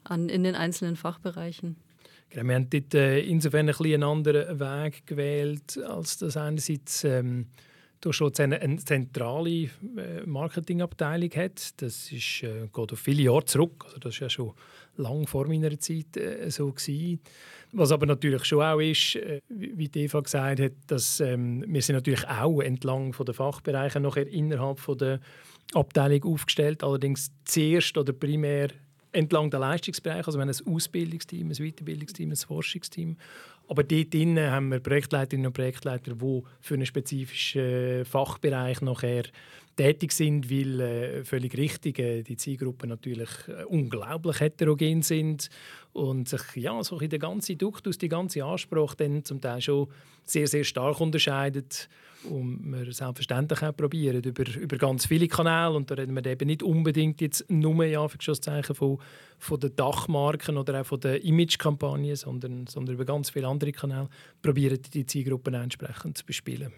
an, 0.05 0.29
in 0.29 0.45
den 0.45 0.55
einzelnen 0.55 0.95
Fachbereichen. 0.95 1.75
Genau, 2.29 2.47
wir 2.47 2.55
haben 2.55 2.69
dort 2.69 2.93
äh, 2.93 3.19
insofern 3.19 3.67
ein 3.67 3.75
bisschen 3.75 3.95
einen 3.95 4.03
anderen 4.03 4.57
Weg 4.61 5.05
gewählt, 5.05 5.77
als 5.85 6.19
das 6.19 6.37
einerseits... 6.37 7.03
Ähm 7.03 7.47
du 8.05 8.11
schon 8.11 8.33
eine, 8.37 8.77
zentrale 8.77 9.49
äh, 9.49 9.69
Marketingabteilung 10.25 11.29
hat. 11.31 11.81
Das 11.81 12.11
ist, 12.11 12.43
äh, 12.43 12.67
geht 12.73 12.93
auf 12.93 12.99
viele 12.99 13.23
Jahre 13.23 13.45
zurück. 13.45 13.83
Also 13.85 13.99
das 13.99 14.15
war 14.15 14.25
ja 14.25 14.29
schon 14.29 14.53
lang 14.97 15.27
vor 15.27 15.47
meiner 15.47 15.77
Zeit 15.79 16.17
äh, 16.17 16.49
so. 16.49 16.71
Gewesen. 16.71 17.19
Was 17.71 17.91
aber 17.91 18.05
natürlich 18.05 18.45
schon 18.45 18.61
auch 18.61 18.79
ist, 18.79 19.17
wie 19.49 19.89
Eva 19.95 20.19
gesagt 20.19 20.59
hat, 20.59 20.73
dass 20.87 21.19
ähm, 21.19 21.65
wir 21.67 21.81
sind 21.81 21.95
natürlich 21.95 22.27
auch 22.27 22.61
entlang 22.61 23.15
der 23.19 23.33
Fachbereiche 23.33 23.99
nachher 23.99 24.27
innerhalb 24.27 24.79
von 24.79 24.97
der 24.97 25.19
Abteilung 25.73 26.23
aufgestellt. 26.33 26.83
Allerdings 26.83 27.31
zuerst 27.45 27.97
oder 27.97 28.13
primär 28.13 28.69
entlang 29.13 29.49
der 29.49 29.59
Leistungsbereiche. 29.59 30.27
Also 30.27 30.37
wir 30.39 30.45
haben 30.45 30.49
ein 30.49 30.73
Ausbildungsteam, 30.73 31.49
ein 31.49 31.55
Weiterbildungsteam, 31.55 32.31
ein 32.31 32.35
Forschungsteam 32.35 33.17
aber 33.73 33.83
dort 33.83 34.13
haben 34.13 34.69
wir 34.69 34.79
Projektleiterinnen 34.79 35.47
und 35.47 35.53
Projektleiter, 35.53 36.13
die 36.13 36.41
für 36.61 36.75
einen 36.75 36.85
spezifischen 36.85 38.05
Fachbereich 38.05 38.81
nachher 38.81 39.23
tätig 39.75 40.11
sind, 40.11 40.51
weil 40.51 40.79
äh, 40.79 41.23
völlig 41.23 41.57
richtig 41.57 41.97
äh, 41.97 42.21
die 42.21 42.37
Zielgruppen 42.37 42.89
natürlich 42.89 43.31
äh, 43.47 43.63
unglaublich 43.63 44.41
heterogen 44.41 45.01
sind 45.01 45.49
und 45.91 46.29
sich 46.29 46.41
ja 46.53 46.83
so 46.83 46.99
der 46.99 47.17
ganze 47.17 47.55
Duktus, 47.55 47.97
die 47.97 48.09
ganze 48.09 48.43
Ansprache 48.43 48.95
dann 48.97 49.23
zum 49.23 49.41
Teil 49.41 49.59
schon 49.59 49.87
sehr 50.23 50.45
sehr 50.45 50.65
stark 50.65 51.01
unterscheidet 51.01 51.89
und 52.29 52.71
wir 52.71 52.91
selbstverständlich 52.91 53.61
auch 53.63 53.75
probieren 53.75 54.23
über, 54.23 54.43
über 54.55 54.77
ganz 54.77 55.05
viele 55.05 55.27
Kanäle 55.27 55.71
und 55.71 55.89
da 55.89 55.95
reden 55.95 56.15
wir 56.15 56.25
eben 56.25 56.47
nicht 56.47 56.63
unbedingt 56.63 57.21
jetzt 57.21 57.49
nur 57.49 57.85
ja 57.85 58.07
von, 58.07 58.99
von 59.39 59.59
den 59.59 59.75
Dachmarken 59.75 60.57
oder 60.57 60.81
auch 60.81 60.85
von 60.85 60.99
den 60.99 61.21
Imagekampagnen, 61.21 62.15
sondern, 62.15 62.67
sondern 62.67 62.95
über 62.95 63.05
ganz 63.05 63.29
viele 63.29 63.47
andere 63.47 63.71
Kanäle 63.71 64.09
probieren 64.41 64.79
die 64.93 65.05
Zielgruppen 65.05 65.53
entsprechend 65.53 66.17
zu 66.17 66.25
bespielen. 66.25 66.73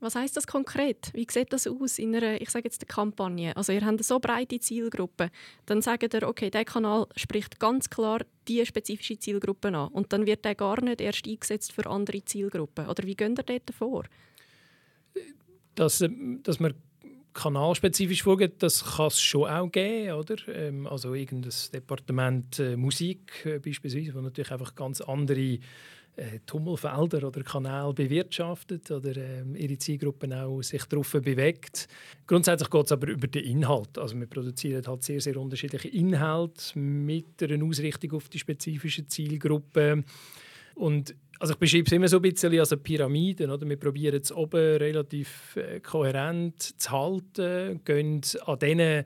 Was 0.00 0.14
heißt 0.14 0.36
das 0.36 0.46
konkret? 0.46 1.10
Wie 1.12 1.26
sieht 1.28 1.52
das 1.52 1.66
aus 1.66 1.98
in 1.98 2.14
einer, 2.14 2.40
ich 2.40 2.50
sage 2.50 2.66
jetzt, 2.66 2.80
der 2.82 2.86
Kampagne? 2.86 3.56
Also 3.56 3.72
ihr 3.72 3.80
habt 3.80 3.88
eine 3.88 4.02
so 4.04 4.20
breite 4.20 4.60
Zielgruppe, 4.60 5.30
dann 5.66 5.82
sagt 5.82 6.14
ihr, 6.14 6.28
okay, 6.28 6.50
der 6.50 6.64
Kanal 6.64 7.06
spricht 7.16 7.58
ganz 7.58 7.90
klar 7.90 8.20
die 8.46 8.64
spezifische 8.64 9.18
Zielgruppe 9.18 9.68
an 9.68 9.88
und 9.88 10.12
dann 10.12 10.24
wird 10.24 10.44
der 10.44 10.54
gar 10.54 10.80
nicht 10.82 11.00
erst 11.00 11.26
eingesetzt 11.26 11.72
für 11.72 11.90
andere 11.90 12.24
Zielgruppen. 12.24 12.86
Oder 12.86 13.02
wie 13.04 13.16
geht 13.16 13.38
ihr 13.38 13.42
dort 13.42 13.74
vor? 13.76 14.04
Dass, 15.78 16.00
ähm, 16.00 16.40
dass 16.42 16.58
man 16.58 16.74
kanalspezifisch 17.34 18.24
vorgeht, 18.24 18.62
das 18.62 18.96
kann 18.96 19.06
es 19.06 19.20
schon 19.20 19.48
auch 19.48 19.70
geben, 19.70 20.12
oder? 20.12 20.36
Ähm, 20.48 20.86
also 20.88 21.14
irgendein 21.14 21.52
Departement 21.72 22.58
äh, 22.58 22.76
Musik 22.76 23.46
äh, 23.46 23.60
beispielsweise, 23.60 24.12
wo 24.14 24.20
natürlich 24.20 24.50
einfach 24.50 24.74
ganz 24.74 25.00
andere 25.00 25.60
äh, 26.16 26.40
Tummelfelder 26.46 27.28
oder 27.28 27.42
Kanäle 27.44 27.94
bewirtschaftet 27.94 28.90
oder 28.90 29.16
äh, 29.16 29.44
ihre 29.56 29.78
Zielgruppen 29.78 30.32
auch 30.32 30.62
sich 30.62 30.84
darauf 30.86 31.12
bewegt. 31.12 31.86
Grundsätzlich 32.26 32.70
geht 32.70 32.86
es 32.86 32.92
aber 32.92 33.06
über 33.06 33.28
den 33.28 33.44
Inhalt. 33.44 33.96
Also 33.98 34.18
wir 34.18 34.26
produzieren 34.26 34.84
halt 34.84 35.04
sehr, 35.04 35.20
sehr 35.20 35.36
unterschiedliche 35.36 35.88
Inhalte 35.88 36.76
mit 36.76 37.40
einer 37.40 37.64
Ausrichtung 37.64 38.14
auf 38.14 38.28
die 38.28 38.40
spezifische 38.40 39.06
Zielgruppe. 39.06 40.02
Und 40.74 41.14
also 41.38 41.54
ich 41.54 41.58
beschreibe 41.58 41.86
es 41.86 41.92
immer 41.92 42.08
so 42.08 42.16
ein 42.16 42.22
bisschen 42.22 42.58
als 42.58 42.72
eine 42.72 42.80
Pyramide. 42.80 43.52
Oder? 43.52 43.68
Wir 43.68 43.76
probieren 43.76 44.20
es 44.20 44.32
oben 44.32 44.76
relativ 44.76 45.56
äh, 45.56 45.80
kohärent 45.80 46.60
zu 46.60 46.90
halten, 46.90 47.80
gehen 47.84 48.20
an 48.44 48.58
diesen 48.58 49.04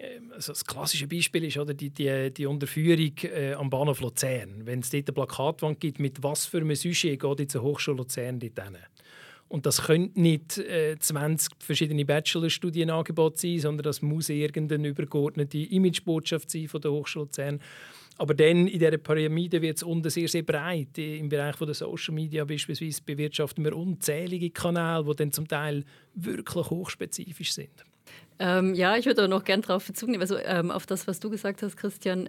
ähm, 0.00 0.32
also 0.34 0.52
das 0.52 0.64
klassische 0.64 1.06
Beispiel 1.06 1.44
ist 1.44 1.58
oder, 1.58 1.74
die, 1.74 1.90
die, 1.90 2.32
die 2.32 2.46
Unterführung 2.46 3.12
äh, 3.22 3.54
am 3.54 3.70
Bahnhof 3.70 4.00
Luzern. 4.00 4.64
Wenn 4.64 4.80
es 4.80 4.90
dort 4.90 5.08
eine 5.08 5.14
Plakatwand 5.14 5.80
gibt, 5.80 5.98
mit 5.98 6.22
was 6.22 6.46
für 6.46 6.58
einem 6.58 6.74
Sujet 6.74 7.20
geht 7.20 7.40
jetzt 7.40 7.56
eine 7.56 7.64
Hochschule 7.64 7.96
Luzern 7.96 8.38
dort 8.38 8.62
hin. 8.62 8.76
Und 9.48 9.64
das 9.64 9.82
können 9.82 10.10
nicht 10.14 10.58
äh, 10.58 10.96
20 10.98 11.54
verschiedene 11.58 12.04
Bachelorstudienangebote 12.04 13.38
sein, 13.38 13.58
sondern 13.60 13.84
das 13.84 14.02
muss 14.02 14.28
irgendeine 14.28 14.88
übergeordnete 14.88 15.58
Imagebotschaft 15.58 16.50
sein 16.50 16.68
von 16.68 16.82
der 16.82 16.92
Hochschule 16.92 17.24
Luzern. 17.24 17.60
Aber 18.18 18.34
dann 18.34 18.66
in 18.66 18.78
dieser 18.78 18.98
Pyramide 18.98 19.62
wird 19.62 19.76
es 19.76 19.84
unten 19.84 20.10
sehr, 20.10 20.28
sehr 20.28 20.42
breit. 20.42 20.98
Im 20.98 21.28
Bereich 21.28 21.56
der 21.56 21.74
Social 21.74 22.14
Media 22.14 22.44
beispielsweise 22.44 23.00
bewirtschaften 23.04 23.64
wir 23.64 23.76
unzählige 23.76 24.50
Kanäle, 24.50 25.04
die 25.04 25.16
dann 25.16 25.32
zum 25.32 25.46
Teil 25.46 25.84
wirklich 26.14 26.68
hochspezifisch 26.68 27.52
sind. 27.52 27.84
Ähm, 28.40 28.74
ja, 28.74 28.96
ich 28.96 29.06
würde 29.06 29.24
auch 29.24 29.28
noch 29.28 29.44
gerne 29.44 29.62
darauf 29.62 29.86
Bezug 29.86 30.08
nehmen, 30.08 30.20
also 30.20 30.36
ähm, 30.36 30.70
auf 30.70 30.86
das, 30.86 31.06
was 31.06 31.20
du 31.20 31.30
gesagt 31.30 31.62
hast, 31.62 31.76
Christian. 31.76 32.28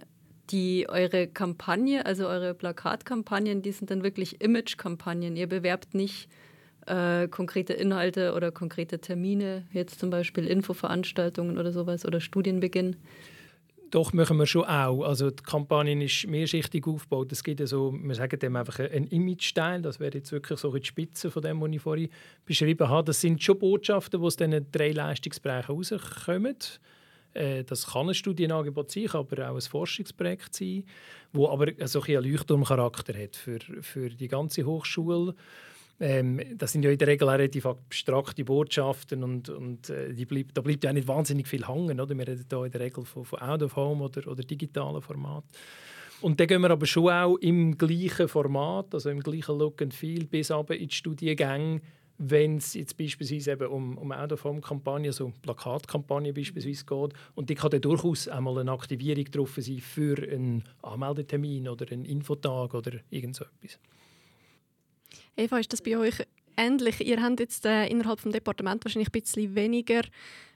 Die, 0.50 0.88
eure 0.88 1.28
Kampagne, 1.28 2.04
also 2.06 2.26
eure 2.26 2.54
Plakatkampagnen, 2.54 3.62
die 3.62 3.70
sind 3.70 3.90
dann 3.90 4.02
wirklich 4.02 4.40
Image-Kampagnen. 4.40 5.36
Ihr 5.36 5.46
bewerbt 5.46 5.94
nicht 5.94 6.28
äh, 6.86 7.28
konkrete 7.28 7.72
Inhalte 7.72 8.32
oder 8.34 8.50
konkrete 8.50 8.98
Termine, 8.98 9.64
jetzt 9.72 10.00
zum 10.00 10.10
Beispiel 10.10 10.48
Infoveranstaltungen 10.48 11.56
oder 11.56 11.70
sowas 11.70 12.04
oder 12.04 12.20
Studienbeginn. 12.20 12.96
Doch, 13.90 14.12
machen 14.12 14.36
wir 14.36 14.46
schon 14.46 14.64
auch. 14.64 15.02
Also 15.02 15.30
die 15.30 15.42
Kampagne 15.42 16.04
ist 16.04 16.26
mehrschichtig 16.28 16.86
aufgebaut. 16.86 17.32
Es 17.32 17.42
gibt 17.42 17.60
also, 17.60 17.92
wir 17.92 18.14
sagen 18.14 18.38
dem 18.38 18.54
einfach 18.54 18.78
einen 18.78 19.08
Image-Teil. 19.08 19.82
Das 19.82 19.98
wäre 19.98 20.14
jetzt 20.14 20.30
wirklich 20.30 20.60
so 20.60 20.72
die 20.72 20.86
Spitze 20.86 21.28
von 21.30 21.42
dem, 21.42 21.60
was 21.60 21.70
ich 21.72 21.80
vorhin 21.80 22.08
beschrieben 22.46 22.88
habe. 22.88 23.06
Das 23.06 23.20
sind 23.20 23.42
schon 23.42 23.58
Botschaften, 23.58 24.20
die 24.20 24.26
aus 24.26 24.36
diesen 24.36 24.70
drei 24.70 24.92
Leistungsbereichen 24.92 25.74
rauskommen. 25.74 26.56
Äh, 27.34 27.64
das 27.64 27.88
kann 27.88 28.08
ein 28.08 28.14
Studienangebot 28.14 28.92
sein, 28.92 29.08
aber 29.12 29.50
auch 29.50 29.56
ein 29.56 29.60
Forschungsprojekt 29.60 30.54
sein, 30.54 30.84
das 31.32 31.48
aber 31.48 31.72
so 31.86 32.02
einen 32.02 32.24
Leuchtturmcharakter 32.24 33.14
hat 33.20 33.34
für, 33.34 33.58
für 33.80 34.10
die 34.10 34.28
ganze 34.28 34.64
Hochschule. 34.64 35.34
Ähm, 36.02 36.40
das 36.56 36.72
sind 36.72 36.82
ja 36.82 36.90
in 36.90 36.96
der 36.96 37.08
Regel 37.08 37.28
auch 37.28 37.32
relativ 37.32 37.66
abstrakte 37.66 38.42
Botschaften 38.42 39.22
und, 39.22 39.50
und 39.50 39.90
äh, 39.90 40.14
die 40.14 40.24
bleibt, 40.24 40.56
da 40.56 40.62
bleibt 40.62 40.82
ja 40.82 40.92
nicht 40.94 41.06
wahnsinnig 41.06 41.46
viel 41.46 41.68
hängen. 41.68 42.00
Oder? 42.00 42.16
Wir 42.16 42.26
reden 42.26 42.46
hier 42.48 42.64
in 42.64 42.70
der 42.72 42.80
Regel 42.80 43.04
von, 43.04 43.24
von 43.24 43.38
Out 43.40 43.62
of 43.62 43.76
Home 43.76 44.02
oder, 44.02 44.26
oder 44.26 44.42
digitalen 44.42 45.02
Format. 45.02 45.44
Und 46.22 46.40
dann 46.40 46.46
gehen 46.46 46.62
wir 46.62 46.70
aber 46.70 46.86
schon 46.86 47.10
auch 47.10 47.36
im 47.36 47.76
gleichen 47.76 48.28
Format, 48.28 48.94
also 48.94 49.10
im 49.10 49.20
gleichen 49.20 49.58
Look 49.58 49.80
and 49.82 49.94
Feel, 49.94 50.26
bis 50.26 50.50
aber 50.50 50.76
in 50.76 50.88
die 50.88 50.94
Studiengänge, 50.94 51.80
wenn 52.18 52.58
es 52.58 52.74
jetzt 52.74 52.98
beispielsweise 52.98 53.52
eben 53.52 53.66
um, 53.68 53.96
um 53.96 54.12
Out-of-Home-Kampagnen, 54.12 55.12
so 55.12 55.32
Plakatkampagnen 55.40 56.34
beispielsweise 56.34 56.84
geht. 56.84 57.14
Und 57.34 57.48
die 57.48 57.54
kann 57.54 57.70
dann 57.70 57.80
durchaus 57.80 58.28
einmal 58.28 58.58
eine 58.58 58.72
Aktivierung 58.72 59.24
drauf 59.24 59.56
sein 59.56 59.78
für 59.78 60.16
einen 60.30 60.64
Anmeldetermin 60.82 61.68
oder 61.68 61.90
einen 61.90 62.04
Infotag 62.04 62.74
oder 62.74 62.92
irgend 63.08 63.36
so 63.36 63.44
etwas. 63.44 63.78
Eva, 65.40 65.58
ist 65.58 65.72
das 65.72 65.80
bei 65.80 65.96
euch 65.96 66.16
ähnlich? 66.56 67.00
Ihr 67.00 67.22
habt 67.22 67.40
jetzt 67.40 67.64
äh, 67.64 67.86
innerhalb 67.86 68.20
des 68.22 68.32
Departements 68.32 68.84
wahrscheinlich 68.84 69.08
ein 69.08 69.20
bisschen 69.20 69.54
weniger 69.54 70.02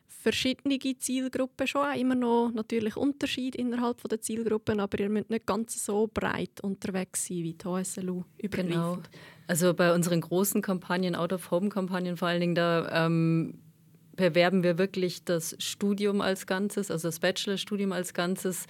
verschiedene 0.06 0.78
Zielgruppen 0.78 1.66
schon, 1.66 1.86
auch 1.86 1.96
immer 1.96 2.14
noch 2.14 2.50
natürlich 2.52 2.96
Unterschied 2.96 3.56
innerhalb 3.56 4.02
der 4.08 4.20
Zielgruppen, 4.20 4.80
aber 4.80 5.00
ihr 5.00 5.08
müsst 5.08 5.30
nicht 5.30 5.46
ganz 5.46 5.84
so 5.84 6.08
breit 6.12 6.60
unterwegs 6.62 7.26
sein 7.26 7.38
wie 7.38 7.54
die 7.54 7.64
HSLU 7.64 8.24
übergreifend. 8.38 8.72
Genau. 8.72 8.98
Also 9.46 9.74
bei 9.74 9.94
unseren 9.94 10.20
großen 10.20 10.62
Kampagnen, 10.62 11.14
Out-of-Home-Kampagnen 11.14 12.16
vor 12.16 12.28
allen 12.28 12.40
Dingen, 12.40 12.54
da 12.54 13.06
ähm, 13.06 13.58
bewerben 14.16 14.62
wir 14.62 14.78
wirklich 14.78 15.24
das 15.24 15.56
Studium 15.58 16.20
als 16.20 16.46
Ganzes, 16.46 16.90
also 16.90 17.08
das 17.08 17.20
Bachelorstudium 17.20 17.92
als 17.92 18.14
Ganzes, 18.14 18.66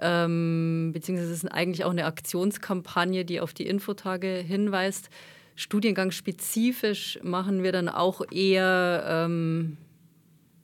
ähm, 0.00 0.90
beziehungsweise 0.92 1.32
es 1.32 1.44
ist 1.44 1.52
eigentlich 1.52 1.84
auch 1.84 1.90
eine 1.90 2.06
Aktionskampagne, 2.06 3.24
die 3.24 3.40
auf 3.40 3.52
die 3.52 3.66
Infotage 3.66 4.28
hinweist 4.28 5.10
Studiengang-spezifisch 5.56 7.18
machen 7.22 7.62
wir 7.62 7.72
dann 7.72 7.88
auch 7.88 8.20
eher 8.30 9.04
ähm, 9.08 9.78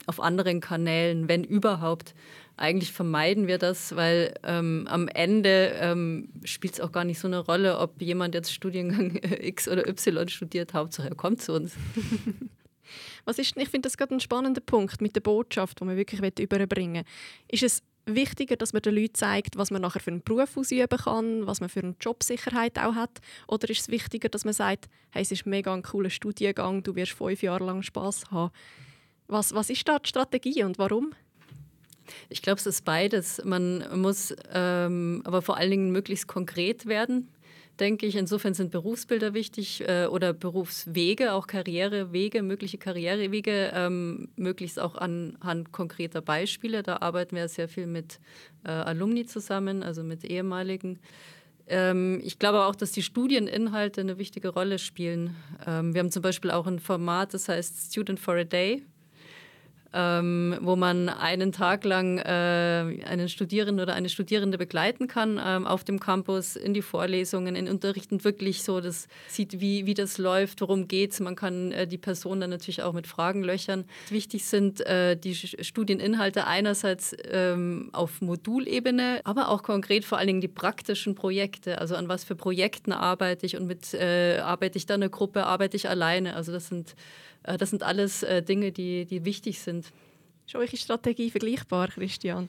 auf 0.06 0.20
anderen 0.20 0.60
Kanälen, 0.60 1.28
wenn 1.28 1.44
überhaupt. 1.44 2.14
Eigentlich 2.58 2.92
vermeiden 2.92 3.46
wir 3.46 3.56
das, 3.56 3.96
weil 3.96 4.34
ähm, 4.44 4.86
am 4.88 5.08
Ende 5.08 5.72
ähm, 5.80 6.28
spielt 6.44 6.74
es 6.74 6.80
auch 6.80 6.92
gar 6.92 7.04
nicht 7.04 7.18
so 7.18 7.26
eine 7.26 7.38
Rolle, 7.38 7.78
ob 7.78 8.00
jemand 8.00 8.34
jetzt 8.34 8.52
Studiengang 8.52 9.16
X 9.40 9.66
oder 9.66 9.88
Y 9.88 10.28
studiert. 10.28 10.74
Hauptsache, 10.74 11.08
er 11.08 11.16
kommt 11.16 11.40
zu 11.40 11.54
uns. 11.54 11.74
Was 13.24 13.38
ist, 13.38 13.56
ich 13.56 13.68
finde 13.68 13.88
das 13.88 13.96
gerade 13.96 14.14
ein 14.14 14.20
spannender 14.20 14.60
Punkt 14.60 15.00
mit 15.00 15.16
der 15.16 15.20
Botschaft, 15.22 15.80
die 15.80 15.84
man 15.84 15.96
wirklich 15.96 16.20
überbringen 16.38 16.94
will. 16.94 17.04
Ist 17.48 17.62
es 17.62 17.82
wichtiger, 18.06 18.56
dass 18.56 18.72
man 18.72 18.82
den 18.82 18.94
Leuten 18.94 19.14
zeigt, 19.14 19.56
was 19.56 19.70
man 19.70 19.82
nachher 19.82 20.00
für 20.00 20.10
einen 20.10 20.22
Beruf 20.22 20.56
ausüben 20.56 20.88
kann, 20.88 21.46
was 21.46 21.60
man 21.60 21.68
für 21.68 21.80
eine 21.80 21.94
Jobsicherheit 22.00 22.78
auch 22.78 22.94
hat? 22.94 23.20
Oder 23.46 23.70
ist 23.70 23.80
es 23.80 23.88
wichtiger, 23.88 24.28
dass 24.28 24.44
man 24.44 24.54
sagt, 24.54 24.88
hey, 25.10 25.22
es 25.22 25.32
ist 25.32 25.46
mega 25.46 25.72
ein 25.72 25.82
cooler 25.82 26.10
Studiengang, 26.10 26.82
du 26.82 26.94
wirst 26.94 27.12
fünf 27.12 27.42
Jahre 27.42 27.64
lang 27.64 27.82
Spaß 27.82 28.30
haben? 28.30 28.52
Was, 29.28 29.54
was 29.54 29.70
ist 29.70 29.86
da 29.88 29.98
die 29.98 30.08
Strategie 30.08 30.64
und 30.64 30.78
warum? 30.78 31.12
Ich 32.28 32.42
glaube, 32.42 32.58
es 32.58 32.66
ist 32.66 32.84
beides. 32.84 33.42
Man 33.44 34.00
muss 34.00 34.34
ähm, 34.52 35.22
aber 35.24 35.40
vor 35.40 35.56
allen 35.56 35.70
Dingen 35.70 35.92
möglichst 35.92 36.26
konkret 36.26 36.86
werden 36.86 37.28
denke 37.82 38.06
ich. 38.06 38.14
Insofern 38.14 38.54
sind 38.54 38.70
Berufsbilder 38.70 39.34
wichtig 39.34 39.86
äh, 39.86 40.06
oder 40.06 40.32
Berufswege, 40.32 41.32
auch 41.32 41.48
Karrierewege, 41.48 42.42
mögliche 42.42 42.78
Karrierewege, 42.78 43.72
ähm, 43.74 44.28
möglichst 44.36 44.78
auch 44.78 44.94
anhand 44.94 45.72
konkreter 45.72 46.22
Beispiele. 46.22 46.84
Da 46.84 46.98
arbeiten 46.98 47.34
wir 47.34 47.48
sehr 47.48 47.68
viel 47.68 47.86
mit 47.86 48.20
äh, 48.64 48.70
Alumni 48.70 49.26
zusammen, 49.26 49.82
also 49.82 50.04
mit 50.04 50.24
ehemaligen. 50.24 51.00
Ähm, 51.66 52.20
ich 52.22 52.38
glaube 52.38 52.64
auch, 52.66 52.76
dass 52.76 52.92
die 52.92 53.02
Studieninhalte 53.02 54.00
eine 54.00 54.16
wichtige 54.16 54.50
Rolle 54.50 54.78
spielen. 54.78 55.34
Ähm, 55.66 55.92
wir 55.92 55.98
haben 55.98 56.12
zum 56.12 56.22
Beispiel 56.22 56.52
auch 56.52 56.68
ein 56.68 56.78
Format, 56.78 57.34
das 57.34 57.48
heißt 57.48 57.92
Student 57.92 58.20
for 58.20 58.36
a 58.36 58.44
Day 58.44 58.84
ähm, 59.94 60.58
wo 60.60 60.76
man 60.76 61.08
einen 61.08 61.52
Tag 61.52 61.84
lang 61.84 62.18
äh, 62.18 63.04
einen 63.04 63.28
Studierenden 63.28 63.82
oder 63.82 63.94
eine 63.94 64.08
Studierende 64.08 64.58
begleiten 64.58 65.06
kann 65.06 65.40
ähm, 65.44 65.66
auf 65.66 65.84
dem 65.84 66.00
Campus 66.00 66.56
in 66.56 66.74
die 66.74 66.82
Vorlesungen, 66.82 67.56
in 67.56 67.68
Unterrichten 67.68 68.24
wirklich 68.24 68.62
so, 68.62 68.80
das 68.80 69.08
sieht, 69.28 69.60
wie, 69.60 69.86
wie 69.86 69.94
das 69.94 70.18
läuft, 70.18 70.60
worum 70.60 70.88
geht 70.88 71.12
es. 71.12 71.20
Man 71.20 71.36
kann 71.36 71.72
äh, 71.72 71.86
die 71.86 71.98
Person 71.98 72.40
dann 72.40 72.50
natürlich 72.50 72.82
auch 72.82 72.92
mit 72.92 73.06
Fragen 73.06 73.42
löchern. 73.42 73.84
Wichtig 74.08 74.44
sind 74.46 74.80
äh, 74.86 75.16
die 75.16 75.34
Studieninhalte 75.34 76.46
einerseits 76.46 77.14
ähm, 77.30 77.90
auf 77.92 78.20
Modulebene, 78.20 79.20
aber 79.24 79.48
auch 79.48 79.62
konkret 79.62 80.04
vor 80.04 80.18
allen 80.18 80.28
Dingen 80.28 80.40
die 80.40 80.48
praktischen 80.48 81.14
Projekte. 81.14 81.78
Also 81.78 81.96
an 81.96 82.08
was 82.08 82.24
für 82.24 82.36
Projekten 82.36 82.92
arbeite 82.92 83.46
ich 83.46 83.56
und 83.56 83.66
mit 83.66 83.92
äh, 83.94 84.38
arbeite 84.38 84.78
ich 84.78 84.86
da 84.86 84.94
in 84.94 85.00
der 85.00 85.10
Gruppe, 85.10 85.44
arbeite 85.44 85.76
ich 85.76 85.88
alleine. 85.88 86.34
Also 86.34 86.52
das 86.52 86.68
sind 86.68 86.94
das 87.42 87.70
sind 87.70 87.82
alles 87.82 88.22
äh, 88.22 88.42
Dinge, 88.42 88.72
die, 88.72 89.04
die 89.04 89.24
wichtig 89.24 89.60
sind. 89.60 89.92
Ist 90.46 90.54
eure 90.54 90.76
Strategie 90.76 91.30
vergleichbar, 91.30 91.88
Christian? 91.88 92.48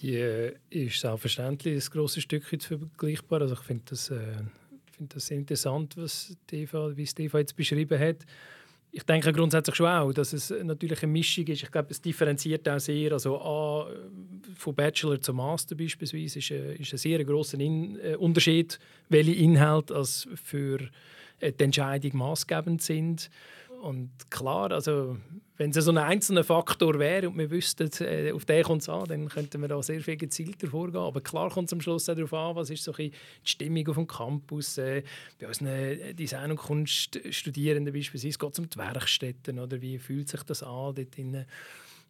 Die 0.00 0.16
äh, 0.16 0.54
ist 0.70 1.00
selbstverständlich 1.00 1.84
ein 1.84 1.90
grosses 1.92 2.22
Stück 2.22 2.44
vergleichbar. 2.44 3.42
Also 3.42 3.54
ich 3.54 3.60
finde 3.60 3.84
das, 3.90 4.10
äh, 4.10 4.18
find 4.92 5.14
das 5.14 5.26
sehr 5.26 5.38
interessant, 5.38 5.96
was 5.96 6.36
Eva, 6.50 6.96
wie 6.96 7.06
Steva 7.06 7.38
jetzt 7.38 7.56
beschrieben 7.56 7.98
hat. 7.98 8.24
Ich 8.96 9.02
denke 9.02 9.32
grundsätzlich 9.32 9.74
schon 9.74 9.88
auch, 9.88 10.12
dass 10.12 10.32
es 10.32 10.54
natürlich 10.62 11.02
eine 11.02 11.10
Mischung 11.10 11.44
ist. 11.48 11.64
Ich 11.64 11.70
glaube, 11.72 11.88
es 11.90 12.00
differenziert 12.00 12.68
auch 12.68 12.78
sehr. 12.78 13.10
Also 13.10 13.40
A, 13.40 13.88
von 14.56 14.72
Bachelor 14.72 15.20
zum 15.20 15.38
Master 15.38 15.74
beispielsweise 15.74 16.38
ist, 16.38 16.52
ein, 16.52 16.76
ist 16.76 16.92
ein 16.92 16.98
sehr 16.98 17.24
grosser 17.24 17.58
In 17.58 17.98
äh, 17.98 18.14
Unterschied, 18.14 18.78
welche 19.08 19.32
Inhalte 19.32 19.96
als 19.96 20.28
für 20.36 20.78
äh, 21.40 21.50
die 21.50 21.64
Entscheidung 21.64 22.16
maßgebend 22.16 22.82
sind. 22.82 23.30
Und 23.84 24.30
klar, 24.30 24.72
also, 24.72 25.18
wenn 25.58 25.70
es 25.70 25.84
so 25.84 25.90
ein 25.90 25.98
einzelner 25.98 26.42
Faktor 26.42 26.98
wäre 26.98 27.28
und 27.28 27.36
wir 27.36 27.50
wüssten, 27.50 27.90
äh, 28.00 28.32
auf 28.32 28.46
den 28.46 28.62
kommt 28.64 28.80
es 28.80 28.88
an, 28.88 29.04
dann 29.04 29.28
könnten 29.28 29.60
wir 29.60 29.68
da 29.68 29.82
sehr 29.82 30.00
viel 30.00 30.16
gezielter 30.16 30.68
vorgehen. 30.68 31.02
Aber 31.02 31.20
klar 31.20 31.50
kommt 31.50 31.68
es 31.68 31.74
am 31.74 31.82
Schluss 31.82 32.06
darauf 32.06 32.32
an, 32.32 32.56
was 32.56 32.70
ist 32.70 32.82
so 32.82 32.92
die 32.92 33.12
Stimmung 33.42 33.86
auf 33.88 33.96
dem 33.96 34.06
Campus. 34.06 34.78
Äh, 34.78 35.02
bei 35.38 35.48
unseren 35.48 35.66
äh, 35.66 36.14
Design- 36.14 36.52
und 36.52 36.56
Kunststudierenden 36.56 37.92
beispielsweise 37.92 38.38
geht 38.38 38.52
es 38.52 38.58
um 38.58 38.70
die 38.70 38.78
Werkstätten. 38.78 39.58
Oder 39.58 39.82
wie 39.82 39.98
fühlt 39.98 40.30
sich 40.30 40.42
das 40.44 40.62
an 40.62 40.94
dort 40.94 41.14
drinnen? 41.14 41.44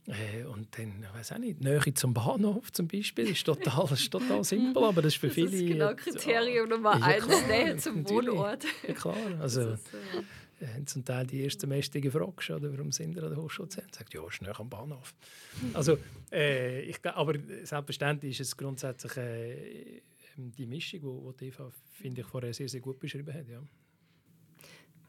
Äh, 0.06 0.44
und 0.44 0.68
dann, 0.78 1.02
ich 1.02 1.18
weiß 1.18 1.32
auch 1.32 1.38
nicht, 1.38 1.60
Nähe 1.60 1.94
zum 1.94 2.14
Bahnhof 2.14 2.70
zum 2.72 2.86
Beispiel 2.86 3.30
ist 3.30 3.44
total, 3.44 3.90
ist 3.90 4.10
total 4.12 4.44
simpel, 4.44 4.84
aber 4.84 5.02
das 5.02 5.14
ist 5.14 5.20
für 5.20 5.30
viele... 5.30 5.50
Das 5.50 5.60
ist 5.60 5.66
genau 5.66 5.94
Kriterium 5.94 6.70
ja, 6.70 6.76
Nummer 6.76 7.02
eins, 7.02 7.26
ja, 7.26 7.46
Nähe 7.48 7.76
zum 7.78 8.08
Wohnort. 8.08 8.64
Ja 8.86 8.94
klar, 8.94 9.16
also 9.40 9.62
ist, 9.62 9.94
äh, 9.94 10.22
haben 10.66 10.86
zum 10.86 11.04
Teil 11.04 11.26
die 11.26 11.44
ersten 11.44 11.68
Mächtigen 11.68 12.10
gefragt, 12.10 12.50
oder, 12.50 12.72
warum 12.72 12.92
sind 12.92 13.14
wir 13.14 13.24
an 13.24 13.30
der 13.30 13.42
Hochschule 13.42 13.68
zu 13.68 13.80
sagt, 13.80 14.14
ja, 14.14 14.26
ist 14.26 14.42
näher 14.42 14.58
am 14.58 14.70
Bahnhof. 14.70 15.14
also, 15.74 15.98
äh, 16.32 16.82
ich, 16.82 17.04
aber 17.04 17.34
selbstverständlich 17.64 18.40
ist 18.40 18.48
es 18.48 18.56
grundsätzlich 18.56 19.16
äh, 19.16 20.02
die 20.36 20.66
Mischung, 20.66 21.34
die, 21.38 21.44
die 21.44 21.48
Eva, 21.48 21.70
finde 21.92 22.20
ich, 22.22 22.26
vorher 22.26 22.52
sehr, 22.52 22.68
sehr 22.68 22.80
gut 22.80 22.98
beschrieben 22.98 23.32
hat, 23.32 23.48
ja. 23.48 23.62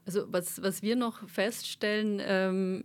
Also 0.06 0.26
was, 0.32 0.62
was 0.62 0.84
wir 0.84 0.96
noch 0.96 1.28
feststellen, 1.28 2.22
ähm, 2.24 2.84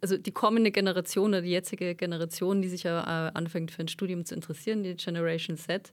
also 0.00 0.16
die 0.16 0.32
kommende 0.32 0.70
Generation 0.70 1.30
oder 1.30 1.42
die 1.42 1.50
jetzige 1.50 1.94
Generation, 1.94 2.62
die 2.62 2.68
sich 2.68 2.84
ja 2.84 3.28
äh, 3.28 3.32
anfängt 3.34 3.72
für 3.72 3.82
ein 3.82 3.88
Studium 3.88 4.24
zu 4.24 4.34
interessieren, 4.34 4.82
die 4.82 4.96
Generation 4.96 5.56
Z, 5.56 5.92